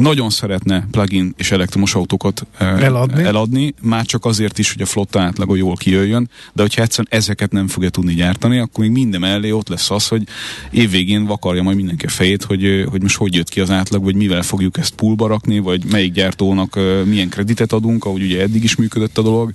nagyon 0.00 0.30
szeretne 0.30 0.86
plugin 0.90 1.34
és 1.36 1.50
elektromos 1.50 1.94
autókat 1.94 2.46
eladni. 2.58 3.22
eladni, 3.22 3.74
már 3.82 4.04
csak 4.04 4.24
azért 4.24 4.58
is, 4.58 4.72
hogy 4.72 4.82
a 4.82 4.86
flotta 4.86 5.20
átlaga 5.20 5.56
jól 5.56 5.76
kijöjjön, 5.76 6.30
de 6.52 6.62
hogyha 6.62 6.82
egyszerűen 6.82 7.20
ezeket 7.20 7.52
nem 7.52 7.68
fogja 7.68 7.90
tudni 7.90 8.14
gyártani, 8.14 8.58
akkor 8.58 8.84
még 8.84 8.92
minden 8.92 9.20
mellé 9.20 9.50
ott 9.50 9.68
lesz 9.68 9.90
az, 9.90 10.08
hogy 10.08 10.22
évvégén 10.70 11.24
vakarja 11.24 11.62
majd 11.62 11.76
mindenki 11.76 12.06
a 12.06 12.08
fejét, 12.08 12.44
hogy, 12.44 12.84
hogy 12.90 13.02
most 13.02 13.16
hogy 13.16 13.34
jött 13.34 13.48
ki 13.48 13.60
az 13.60 13.70
átlag, 13.70 14.04
vagy 14.04 14.14
mivel 14.14 14.42
fogjuk 14.42 14.78
ezt 14.78 14.94
poolba 14.94 15.26
rakni, 15.26 15.58
vagy 15.58 15.84
melyik 15.84 16.12
gyártónak 16.12 16.78
milyen 17.04 17.28
kreditet 17.28 17.72
adunk, 17.72 18.04
ahogy 18.04 18.22
ugye 18.22 18.40
eddig 18.40 18.64
is 18.64 18.76
működött 18.76 19.18
a 19.18 19.22
dolog. 19.22 19.52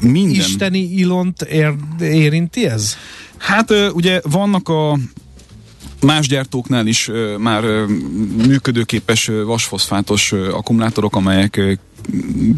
Minden. 0.00 0.34
Isteni 0.34 0.78
Ilont 0.78 1.42
ér, 1.42 1.74
érinti 2.00 2.66
ez? 2.66 2.96
Hát 3.36 3.70
ugye 3.92 4.20
vannak 4.24 4.68
a 4.68 4.98
Más 6.06 6.28
gyártóknál 6.28 6.86
is 6.86 7.10
már 7.38 7.64
működőképes 8.46 9.30
vasfoszfátos 9.44 10.32
akkumulátorok, 10.32 11.16
amelyek 11.16 11.78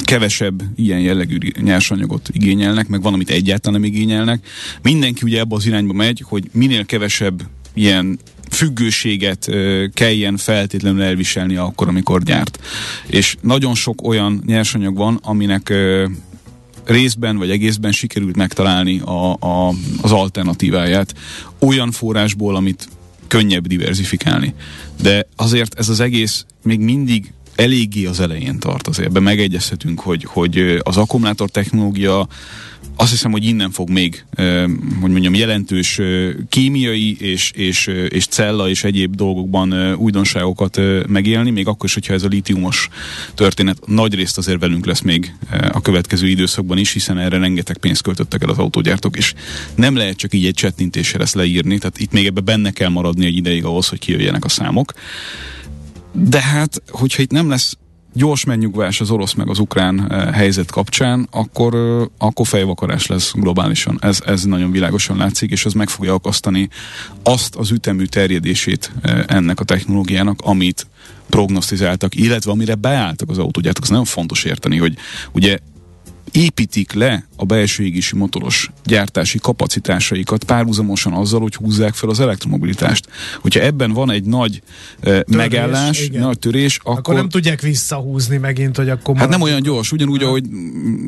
kevesebb 0.05 0.63
ilyen 0.77 1.01
jellegű 1.01 1.39
nyersanyagot 1.61 2.29
igényelnek, 2.33 2.89
meg 2.89 3.03
van, 3.03 3.13
amit 3.13 3.31
egyáltalán 3.31 3.81
nem 3.81 3.91
igényelnek. 3.91 4.47
Mindenki 4.83 5.21
ugye 5.25 5.39
ebbe 5.39 5.55
az 5.55 5.67
irányba 5.67 5.93
megy, 5.93 6.25
hogy 6.27 6.49
minél 6.53 6.87
kevesebb 6.87 7.43
ilyen 7.75 8.19
függőséget 8.51 9.51
kelljen 9.95 10.37
feltétlenül 10.37 11.03
elviselni 11.03 11.57
akkor, 11.57 11.89
amikor 11.89 12.23
gyárt. 12.23 12.59
És 13.07 13.37
nagyon 13.41 13.75
sok 13.75 14.07
olyan 14.07 14.43
nyersanyag 14.47 14.97
van, 14.97 15.19
aminek 15.23 15.73
részben 16.85 17.37
vagy 17.37 17.51
egészben 17.51 17.93
sikerült 17.93 18.37
megtalálni 18.37 19.01
a, 19.01 19.33
a, 19.33 19.75
az 20.03 20.13
alternatíváját 20.13 21.15
olyan 21.59 21.91
forrásból, 21.91 22.57
amit 22.57 22.89
könnyebb 23.29 23.67
diversifikálni. 23.67 24.55
De 25.03 25.27
azért 25.37 25.79
ez 25.79 25.89
az 25.89 26.01
egész 26.01 26.45
még 26.63 26.81
mindig 26.81 27.33
eléggé 27.59 28.07
az 28.07 28.21
elején 28.21 28.59
tart 28.59 28.87
azért. 28.87 29.09
Ebben 29.09 29.23
megegyezhetünk, 29.23 30.01
hogy, 30.01 30.25
hogy 30.25 30.81
az 30.83 30.97
akkumulátor 30.97 31.51
technológia 31.51 32.29
azt 32.97 33.11
hiszem, 33.11 33.31
hogy 33.31 33.45
innen 33.45 33.71
fog 33.71 33.91
még, 33.91 34.25
hogy 35.01 35.11
mondjam, 35.11 35.35
jelentős 35.35 36.01
kémiai 36.49 37.17
és, 37.21 37.51
és, 37.55 37.87
és 38.09 38.27
cella 38.27 38.69
és 38.69 38.85
egyéb 38.85 39.15
dolgokban 39.15 39.95
újdonságokat 39.95 40.81
megélni, 41.07 41.51
még 41.51 41.67
akkor 41.67 41.85
is, 41.85 41.95
hogyha 41.95 42.15
ez 42.15 42.23
a 42.23 42.29
litiumos 42.29 42.89
történet 43.35 43.87
nagy 43.87 44.15
részt 44.15 44.39
azért 44.39 44.61
velünk 44.61 44.87
lesz 44.87 45.01
még 45.01 45.35
a 45.73 45.81
következő 45.81 46.29
időszakban 46.29 46.79
is, 46.79 46.93
hiszen 46.93 47.19
erre 47.19 47.39
rengeteg 47.39 47.77
pénzt 47.79 48.03
költöttek 48.03 48.43
el 48.43 48.49
az 48.49 48.59
autógyártók, 48.59 49.17
és 49.17 49.35
nem 49.75 49.97
lehet 49.97 50.17
csak 50.17 50.35
így 50.35 50.47
egy 50.47 50.55
csettintéssel 50.55 51.21
ezt 51.21 51.35
leírni, 51.35 51.79
tehát 51.79 51.99
itt 51.99 52.13
még 52.13 52.27
ebbe 52.27 52.41
benne 52.41 52.71
kell 52.71 52.89
maradni 52.89 53.27
egy 53.27 53.37
ideig 53.37 53.65
ahhoz, 53.65 53.89
hogy 53.89 53.99
kijöjjenek 53.99 54.45
a 54.45 54.49
számok. 54.49 54.93
De 56.21 56.41
hát, 56.41 56.83
hogyha 56.91 57.23
itt 57.23 57.31
nem 57.31 57.49
lesz 57.49 57.77
gyors 58.13 58.45
megnyugvás 58.45 59.01
az 59.01 59.11
orosz 59.11 59.33
meg 59.33 59.49
az 59.49 59.59
ukrán 59.59 59.99
uh, 59.99 60.31
helyzet 60.31 60.71
kapcsán, 60.71 61.29
akkor, 61.31 61.75
uh, 61.75 62.03
akkor 62.19 62.47
fejvakarás 62.47 63.07
lesz 63.07 63.33
globálisan. 63.35 63.99
Ez, 64.01 64.21
ez 64.27 64.45
nagyon 64.45 64.71
világosan 64.71 65.17
látszik, 65.17 65.51
és 65.51 65.65
ez 65.65 65.73
meg 65.73 65.89
fogja 65.89 66.15
akasztani 66.15 66.69
azt 67.23 67.55
az 67.55 67.71
ütemű 67.71 68.05
terjedését 68.05 68.93
uh, 69.05 69.21
ennek 69.27 69.61
a 69.61 69.65
technológiának, 69.65 70.41
amit 70.43 70.87
prognosztizáltak, 71.29 72.15
illetve 72.15 72.51
amire 72.51 72.75
beálltak 72.75 73.31
az 73.31 73.39
autógyártók. 73.39 73.83
Ez 73.83 73.91
nagyon 73.91 74.05
fontos 74.05 74.45
érteni, 74.45 74.77
hogy 74.77 74.97
ugye 75.33 75.59
építik 76.33 76.93
le 76.93 77.28
a 77.41 77.45
belső 77.45 77.85
égési 77.85 78.17
motoros 78.17 78.71
gyártási 78.85 79.39
kapacitásaikat 79.39 80.45
párhuzamosan 80.45 81.13
azzal, 81.13 81.41
hogy 81.41 81.55
húzzák 81.55 81.95
fel 81.95 82.09
az 82.09 82.21
elektromobilitást. 82.21 83.09
Hogyha 83.41 83.61
ebben 83.61 83.93
van 83.93 84.11
egy 84.11 84.25
nagy 84.25 84.63
uh, 84.97 85.03
törés, 85.03 85.25
megállás, 85.37 86.01
igen. 86.01 86.23
nagy 86.23 86.39
törés, 86.39 86.79
akkor... 86.79 86.99
Akkor 86.99 87.15
nem 87.15 87.29
tudják 87.29 87.61
visszahúzni 87.61 88.37
megint, 88.37 88.77
hogy 88.77 88.89
akkor... 88.89 89.17
Hát 89.17 89.29
nem 89.29 89.41
olyan 89.41 89.63
gyors, 89.63 89.93
ugyanúgy, 89.93 90.23
ahogy 90.23 90.45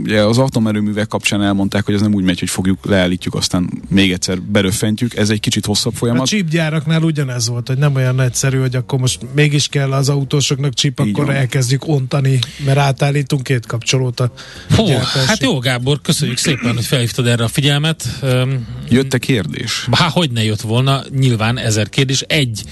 ugye, 0.02 0.22
az 0.22 0.38
atomerőművek 0.38 1.06
kapcsán 1.06 1.42
elmondták, 1.42 1.84
hogy 1.84 1.94
ez 1.94 2.00
nem 2.00 2.14
úgy 2.14 2.24
megy, 2.24 2.38
hogy 2.38 2.50
fogjuk, 2.50 2.78
leállítjuk, 2.86 3.34
aztán 3.34 3.70
még 3.88 4.12
egyszer 4.12 4.42
beröffentjük. 4.42 5.16
Ez 5.16 5.30
egy 5.30 5.40
kicsit 5.40 5.66
hosszabb 5.66 5.94
folyamat. 5.94 6.22
A 6.22 6.26
csípgyáraknál 6.26 7.02
ugyanez 7.02 7.48
volt, 7.48 7.68
hogy 7.68 7.78
nem 7.78 7.94
olyan 7.94 8.20
egyszerű, 8.20 8.58
hogy 8.58 8.76
akkor 8.76 8.98
most 8.98 9.26
mégis 9.34 9.68
kell 9.68 9.92
az 9.92 10.08
autósoknak 10.08 10.74
csíp, 10.74 10.98
akkor 10.98 11.26
van. 11.26 11.34
elkezdjük 11.34 11.86
ontani, 11.86 12.38
mert 12.64 12.78
átállítunk 12.78 13.42
két 13.42 13.66
kapcsolót 13.66 14.20
a 14.20 14.32
Hú, 14.76 14.86
hát 15.26 15.42
jó, 15.42 15.58
Gábor, 15.58 16.00
köszönöm 16.00 16.19
Köszönjük 16.20 16.44
szépen, 16.44 16.74
hogy 16.74 16.84
felhívtad 16.86 17.26
erre 17.26 17.44
a 17.44 17.48
figyelmet. 17.48 18.04
Jött-e 18.88 19.18
kérdés? 19.18 19.88
Há, 19.90 20.08
hogy 20.08 20.30
ne 20.30 20.44
jött 20.44 20.60
volna, 20.60 21.02
nyilván 21.18 21.58
ezer 21.58 21.88
kérdés. 21.88 22.20
Egy 22.20 22.62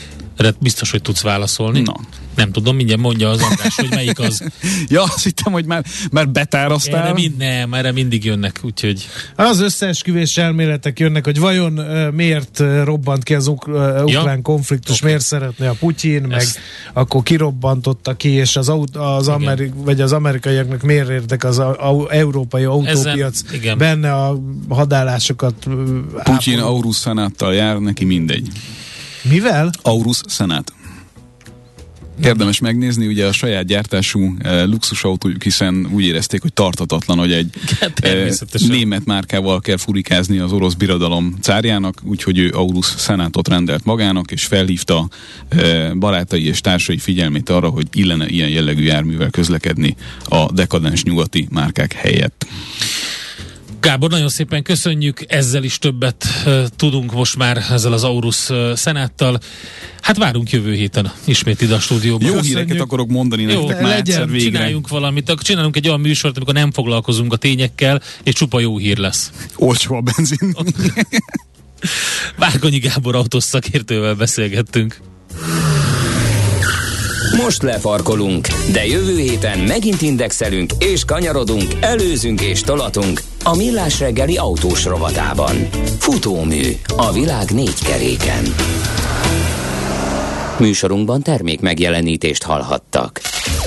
biztos, 0.60 0.90
hogy 0.90 1.02
tudsz 1.02 1.22
válaszolni. 1.22 1.80
Na. 1.80 1.94
Nem 2.38 2.52
tudom, 2.52 2.76
mindjárt 2.76 3.00
mondja 3.00 3.28
az 3.28 3.42
András, 3.42 3.74
hogy 3.74 3.90
melyik 3.90 4.18
az. 4.18 4.42
ja, 4.88 5.02
azt 5.02 5.24
hittem, 5.24 5.52
hogy 5.52 5.64
már, 5.64 5.84
már 6.10 6.28
betárasztál. 6.28 7.02
Erre 7.02 7.12
mind, 7.12 7.36
nem, 7.36 7.74
erre 7.74 7.92
mindig 7.92 8.24
jönnek, 8.24 8.60
úgyhogy... 8.62 9.08
Az 9.36 9.60
összeesküvés 9.60 10.36
elméletek 10.36 10.98
jönnek, 10.98 11.24
hogy 11.24 11.38
vajon 11.38 11.78
uh, 11.78 12.10
miért 12.12 12.62
robbant 12.84 13.22
ki 13.22 13.34
az 13.34 13.46
uk- 13.46 13.66
uh, 13.66 13.74
ukrán 14.04 14.36
ja? 14.36 14.42
konfliktus, 14.42 14.96
okay. 14.96 15.08
miért 15.08 15.24
szeretne 15.24 15.68
a 15.68 15.74
Putyin, 15.78 16.22
meg 16.22 16.38
Ezt... 16.38 16.58
akkor 16.92 17.22
kirobbantotta 17.22 18.16
ki, 18.16 18.28
és 18.28 18.56
az, 18.56 18.68
aut- 18.68 18.96
az, 18.96 19.28
Ameri- 19.28 19.72
vagy 19.74 20.00
az 20.00 20.12
amerikaiaknak 20.12 20.82
miért 20.82 21.08
érdek 21.08 21.44
az 21.44 21.58
a, 21.58 21.90
a, 21.90 22.12
európai 22.12 22.64
autópiac 22.64 23.42
Ezen, 23.52 23.78
benne 23.78 24.14
a 24.14 24.40
hadállásokat. 24.68 25.66
Putyin 26.22 26.58
Aurus 26.58 26.96
szenáttal 26.96 27.54
jár, 27.54 27.78
neki 27.78 28.04
mindegy. 28.04 28.48
Mivel? 29.22 29.70
Aurus 29.82 30.20
szenát. 30.26 30.72
Érdemes 32.24 32.58
megnézni, 32.58 33.06
ugye 33.06 33.26
a 33.26 33.32
saját 33.32 33.64
gyártású 33.64 34.34
e, 34.38 34.64
luxusautójuk, 34.64 35.42
hiszen 35.42 35.88
úgy 35.92 36.04
érezték, 36.04 36.42
hogy 36.42 36.52
tartatatlan, 36.52 37.18
hogy 37.18 37.32
egy 37.32 37.50
e, 38.02 38.30
német 38.68 39.04
márkával 39.04 39.60
kell 39.60 39.76
furikázni 39.76 40.38
az 40.38 40.52
orosz 40.52 40.74
birodalom 40.74 41.36
cárjának, 41.40 42.00
úgyhogy 42.04 42.38
ő 42.38 42.50
Aurus 42.50 42.94
Senatot 42.98 43.48
rendelt 43.48 43.84
magának, 43.84 44.30
és 44.30 44.44
felhívta 44.44 45.08
e, 45.48 45.94
barátai 45.94 46.46
és 46.46 46.60
társai 46.60 46.98
figyelmét 46.98 47.48
arra, 47.48 47.68
hogy 47.68 47.86
illene 47.92 48.28
ilyen 48.28 48.48
jellegű 48.48 48.82
járművel 48.82 49.30
közlekedni 49.30 49.96
a 50.24 50.52
dekadens 50.52 51.02
nyugati 51.02 51.48
márkák 51.50 51.92
helyett. 51.92 52.46
Gábor, 53.80 54.10
nagyon 54.10 54.28
szépen 54.28 54.62
köszönjük, 54.62 55.24
ezzel 55.28 55.64
is 55.64 55.78
többet 55.78 56.26
tudunk 56.76 57.12
most 57.12 57.36
már 57.36 57.64
ezzel 57.70 57.92
az 57.92 58.04
Aurus 58.04 58.48
szenáttal. 58.74 59.40
Hát 60.00 60.16
várunk 60.16 60.50
jövő 60.50 60.74
héten 60.74 61.12
ismét 61.24 61.60
ide 61.60 61.74
a 61.74 61.80
stúdióban. 61.80 62.26
Jó 62.26 62.32
Köszönjük. 62.32 62.58
híreket 62.58 62.82
akarok 62.82 63.08
mondani 63.08 63.42
Jó, 63.42 63.48
nektek 63.48 63.80
már 63.80 63.96
legyen, 63.96 63.98
egyszer 64.00 64.28
végre. 64.28 64.50
Csináljunk 64.50 64.88
valamit, 64.88 65.34
csinálunk 65.40 65.76
egy 65.76 65.88
olyan 65.88 66.00
műsort, 66.00 66.36
amikor 66.36 66.54
nem 66.54 66.72
foglalkozunk 66.72 67.32
a 67.32 67.36
tényekkel, 67.36 68.02
és 68.22 68.34
csupa 68.34 68.60
jó 68.60 68.78
hír 68.78 68.98
lesz. 68.98 69.32
Olcsó 69.56 69.94
a 69.94 70.00
benzin. 70.00 70.56
Várgonyi 72.36 72.78
Gábor 72.78 73.14
autós 73.14 73.44
szakértővel 73.44 74.14
beszélgettünk. 74.14 75.00
Most 77.42 77.62
lefarkolunk, 77.62 78.46
de 78.72 78.86
jövő 78.86 79.18
héten 79.18 79.58
megint 79.58 80.02
indexelünk 80.02 80.72
és 80.78 81.04
kanyarodunk, 81.04 81.64
előzünk 81.80 82.40
és 82.40 82.60
tolatunk 82.60 83.20
a 83.44 83.56
Millás 83.56 84.00
reggeli 84.00 84.36
autós 84.36 84.84
rovatában. 84.84 85.56
Futómű 85.98 86.62
a 86.96 87.12
világ 87.12 87.50
négy 87.50 87.82
keréken. 87.84 88.42
Műsorunkban 90.58 91.22
termék 91.22 91.60
megjelenítést 91.60 92.42
hallhattak. 92.42 93.20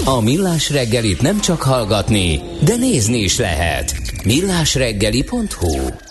A 0.03 0.21
Millás 0.21 0.69
reggelit 0.69 1.21
nem 1.21 1.39
csak 1.39 1.61
hallgatni, 1.61 2.41
de 2.63 2.75
nézni 2.75 3.17
is 3.17 3.37
lehet. 3.37 3.95
millásreggeli.hu 4.23 6.10